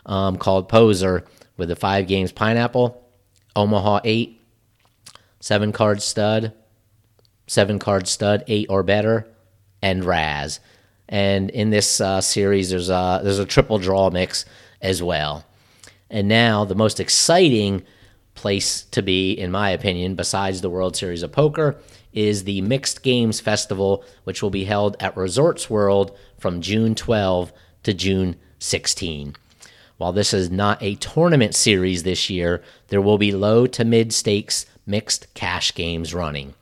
um, 0.08 0.38
called 0.38 0.68
Poser 0.68 1.26
with 1.56 1.70
the 1.70 1.76
five 1.76 2.08
games 2.08 2.32
Pineapple, 2.32 3.08
Omaha 3.56 4.00
8, 4.04 4.42
seven 5.42 5.72
card 5.72 6.02
stud, 6.02 6.54
seven 7.46 7.78
card 7.78 8.08
stud, 8.08 8.44
eight 8.48 8.66
or 8.68 8.82
better, 8.82 9.28
and 9.84 10.04
Razz. 10.04 10.60
And 11.08 11.52
in 11.52 11.70
this 11.70 12.02
uh, 12.02 12.22
series, 12.22 12.72
there's 12.72 12.90
a, 12.90 13.22
there's 13.24 13.38
a 13.38 13.46
triple 13.46 13.78
draw 13.78 14.10
mix 14.10 14.46
as 14.82 15.04
well. 15.04 15.46
And 16.10 16.28
now, 16.28 16.66
the 16.66 16.74
most 16.74 17.00
exciting 17.00 17.84
place 18.36 18.84
to 18.92 19.02
be, 19.02 19.34
in 19.34 19.52
my 19.52 19.70
opinion, 19.70 20.16
besides 20.16 20.62
the 20.62 20.70
World 20.70 20.96
Series 20.96 21.24
of 21.24 21.32
Poker, 21.32 21.78
is 22.14 22.44
the 22.44 22.62
Mixed 22.62 23.04
Games 23.04 23.40
Festival, 23.40 24.04
which 24.24 24.42
will 24.42 24.50
be 24.50 24.66
held 24.66 24.96
at 25.00 25.18
Resorts 25.18 25.70
World 25.70 26.16
from 26.38 26.62
June 26.62 26.96
12 26.96 27.52
to 27.84 27.94
June 27.94 28.36
16. 28.60 29.36
While 29.98 30.14
this 30.14 30.34
is 30.34 30.50
not 30.50 30.82
a 30.82 30.96
tournament 30.96 31.56
series 31.56 32.04
this 32.04 32.30
year, 32.30 32.64
there 32.90 33.02
will 33.02 33.18
be 33.18 33.32
low 33.32 33.68
to 33.68 33.86
mid 33.86 34.14
stakes 34.14 34.66
mixed 34.86 35.34
cash 35.34 35.74
games 35.74 36.14
running. 36.14 36.54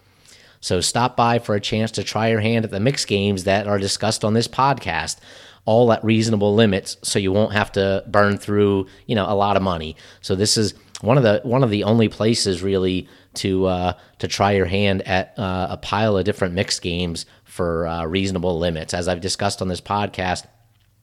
So 0.59 0.79
stop 0.79 1.17
by 1.17 1.39
for 1.39 1.55
a 1.55 1.61
chance 1.61 1.89
to 1.91 2.03
try 2.03 2.29
your 2.29 2.39
hand 2.39 2.65
at 2.65 2.71
the 2.71 2.79
mixed 2.79 3.07
games 3.07 3.45
that 3.45 3.67
are 3.67 3.79
discussed 3.79 4.23
on 4.23 4.33
this 4.33 4.47
podcast, 4.47 5.17
all 5.65 5.91
at 5.91 6.03
reasonable 6.03 6.53
limits, 6.53 6.97
so 7.01 7.17
you 7.17 7.31
won't 7.31 7.53
have 7.53 7.71
to 7.73 8.03
burn 8.07 8.37
through, 8.37 8.87
you 9.07 9.15
know, 9.15 9.25
a 9.27 9.33
lot 9.33 9.57
of 9.57 9.63
money. 9.63 9.95
So 10.21 10.35
this 10.35 10.57
is 10.57 10.75
one 11.01 11.17
of 11.17 11.23
the 11.23 11.41
one 11.43 11.63
of 11.63 11.69
the 11.69 11.83
only 11.83 12.09
places 12.09 12.63
really 12.63 13.07
to 13.35 13.65
uh, 13.65 13.93
to 14.19 14.27
try 14.27 14.51
your 14.51 14.65
hand 14.65 15.01
at 15.07 15.37
uh, 15.37 15.67
a 15.71 15.77
pile 15.77 16.17
of 16.17 16.25
different 16.25 16.53
mixed 16.53 16.81
games 16.81 17.25
for 17.43 17.87
uh, 17.87 18.05
reasonable 18.05 18.57
limits. 18.59 18.93
As 18.93 19.07
I've 19.07 19.21
discussed 19.21 19.61
on 19.61 19.67
this 19.67 19.81
podcast, 19.81 20.45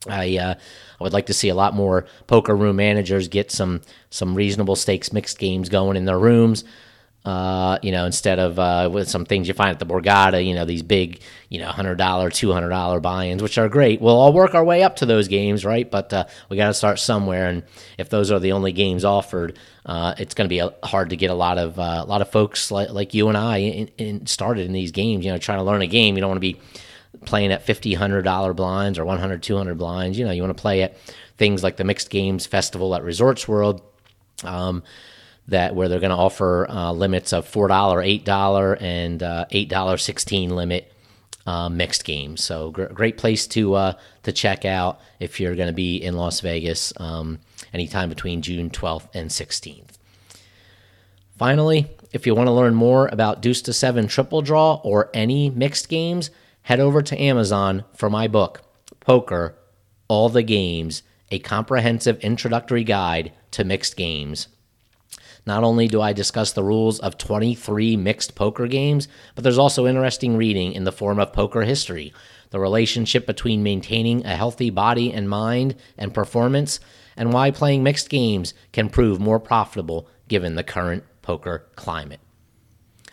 I 0.07 0.37
uh, 0.37 0.53
I 0.55 1.03
would 1.03 1.13
like 1.13 1.27
to 1.27 1.33
see 1.33 1.49
a 1.49 1.55
lot 1.55 1.73
more 1.75 2.05
poker 2.27 2.55
room 2.55 2.77
managers 2.77 3.27
get 3.27 3.51
some 3.51 3.81
some 4.09 4.35
reasonable 4.35 4.75
stakes 4.75 5.13
mixed 5.13 5.37
games 5.37 5.69
going 5.69 5.97
in 5.97 6.05
their 6.05 6.19
rooms. 6.19 6.63
Uh, 7.25 7.77
you 7.83 7.91
know, 7.91 8.05
instead 8.05 8.39
of 8.39 8.57
uh, 8.57 8.89
with 8.91 9.09
some 9.09 9.25
things 9.25 9.47
you 9.47 9.53
find 9.53 9.71
at 9.71 9.79
the 9.79 9.85
Borgata, 9.85 10.43
you 10.43 10.55
know, 10.55 10.63
these 10.63 10.81
big, 10.81 11.21
you 11.49 11.59
know, 11.59 11.67
hundred 11.67 11.97
dollar, 11.97 12.29
two 12.29 12.53
hundred 12.53 12.69
dollar 12.69 13.01
buy-ins, 13.01 13.43
which 13.43 13.57
are 13.57 13.67
great. 13.67 13.99
We'll 13.99 14.15
all 14.15 14.31
work 14.31 14.55
our 14.55 14.63
way 14.63 14.83
up 14.83 14.95
to 14.97 15.05
those 15.05 15.27
games, 15.27 15.65
right? 15.65 15.89
But 15.89 16.13
uh, 16.13 16.25
we 16.47 16.55
got 16.55 16.67
to 16.67 16.73
start 16.73 16.97
somewhere, 16.97 17.47
and 17.47 17.63
if 17.97 18.09
those 18.09 18.31
are 18.31 18.39
the 18.39 18.53
only 18.53 18.71
games 18.71 19.03
offered, 19.03 19.59
uh, 19.85 20.15
it's 20.17 20.33
going 20.33 20.45
to 20.45 20.49
be 20.49 20.59
a, 20.59 20.73
hard 20.81 21.09
to 21.09 21.17
get 21.17 21.29
a 21.29 21.35
lot 21.35 21.57
of 21.57 21.77
uh, 21.77 22.01
a 22.03 22.05
lot 22.05 22.21
of 22.21 22.31
folks 22.31 22.71
like, 22.71 22.89
like 22.89 23.13
you 23.13 23.27
and 23.27 23.37
I 23.37 23.57
in, 23.57 23.87
in 23.97 24.25
started 24.25 24.65
in 24.65 24.71
these 24.71 24.91
games. 24.91 25.25
You 25.25 25.33
know, 25.33 25.37
trying 25.37 25.59
to 25.59 25.65
learn 25.65 25.81
a 25.81 25.87
game, 25.87 26.15
you 26.15 26.21
don't 26.21 26.29
want 26.29 26.37
to 26.37 26.53
be 26.53 26.59
playing 27.25 27.51
at 27.51 27.63
50 27.63 27.95
$100 27.95 28.55
blinds 28.55 28.97
or 28.97 29.03
100 29.03 29.41
200 29.41 29.77
blinds 29.77 30.17
you 30.17 30.23
know 30.23 30.31
you 30.31 30.41
want 30.43 30.55
to 30.55 30.61
play 30.61 30.83
at 30.83 30.95
things 31.37 31.63
like 31.63 31.75
the 31.75 31.83
mixed 31.83 32.09
games 32.09 32.45
festival 32.45 32.93
at 32.95 33.03
resorts 33.03 33.47
world 33.47 33.81
um, 34.43 34.83
that 35.49 35.75
where 35.75 35.87
they're 35.87 35.99
going 35.99 36.09
to 36.11 36.15
offer 36.15 36.67
uh, 36.69 36.91
limits 36.91 37.33
of 37.33 37.49
$4 37.49 37.69
$8 38.23 38.81
and 38.81 39.23
uh, 39.23 39.45
$8 39.51 39.99
16 39.99 40.49
limit 40.49 40.93
uh, 41.45 41.69
mixed 41.69 42.03
games 42.03 42.43
so 42.43 42.71
gr- 42.71 42.85
great 42.85 43.17
place 43.17 43.47
to 43.47 43.73
uh, 43.73 43.93
to 44.23 44.31
check 44.31 44.65
out 44.65 44.99
if 45.19 45.39
you're 45.39 45.55
going 45.55 45.67
to 45.67 45.73
be 45.73 45.97
in 45.97 46.15
las 46.15 46.41
vegas 46.41 46.93
um, 46.97 47.39
anytime 47.73 48.09
between 48.09 48.41
june 48.41 48.69
12th 48.69 49.07
and 49.13 49.29
16th 49.29 49.97
finally 51.37 51.87
if 52.11 52.27
you 52.27 52.35
want 52.35 52.47
to 52.47 52.51
learn 52.51 52.75
more 52.75 53.07
about 53.07 53.41
deuce 53.41 53.61
to 53.63 53.73
seven 53.73 54.07
triple 54.07 54.41
draw 54.41 54.79
or 54.83 55.09
any 55.13 55.49
mixed 55.49 55.89
games 55.89 56.29
head 56.69 56.79
over 56.79 57.01
to 57.01 57.19
Amazon 57.19 57.83
for 57.95 58.11
my 58.11 58.27
book, 58.27 58.61
Poker 58.99 59.55
All 60.07 60.29
the 60.29 60.43
Games, 60.43 61.01
a 61.31 61.39
comprehensive 61.39 62.19
introductory 62.19 62.83
guide 62.83 63.31
to 63.49 63.63
mixed 63.63 63.97
games. 63.97 64.47
Not 65.45 65.63
only 65.63 65.87
do 65.87 66.01
I 66.01 66.13
discuss 66.13 66.51
the 66.51 66.63
rules 66.63 66.99
of 66.99 67.17
23 67.17 67.97
mixed 67.97 68.35
poker 68.35 68.67
games, 68.67 69.07
but 69.35 69.43
there's 69.43 69.57
also 69.57 69.87
interesting 69.87 70.37
reading 70.37 70.73
in 70.73 70.83
the 70.83 70.91
form 70.91 71.19
of 71.19 71.33
poker 71.33 71.61
history, 71.61 72.13
the 72.51 72.59
relationship 72.59 73.25
between 73.25 73.63
maintaining 73.63 74.25
a 74.25 74.35
healthy 74.35 74.69
body 74.69 75.11
and 75.11 75.29
mind 75.29 75.75
and 75.97 76.13
performance, 76.13 76.79
and 77.15 77.33
why 77.33 77.51
playing 77.51 77.83
mixed 77.83 78.09
games 78.09 78.53
can 78.71 78.89
prove 78.89 79.19
more 79.19 79.39
profitable 79.39 80.07
given 80.27 80.55
the 80.55 80.63
current 80.63 81.03
poker 81.21 81.65
climate. 81.75 82.19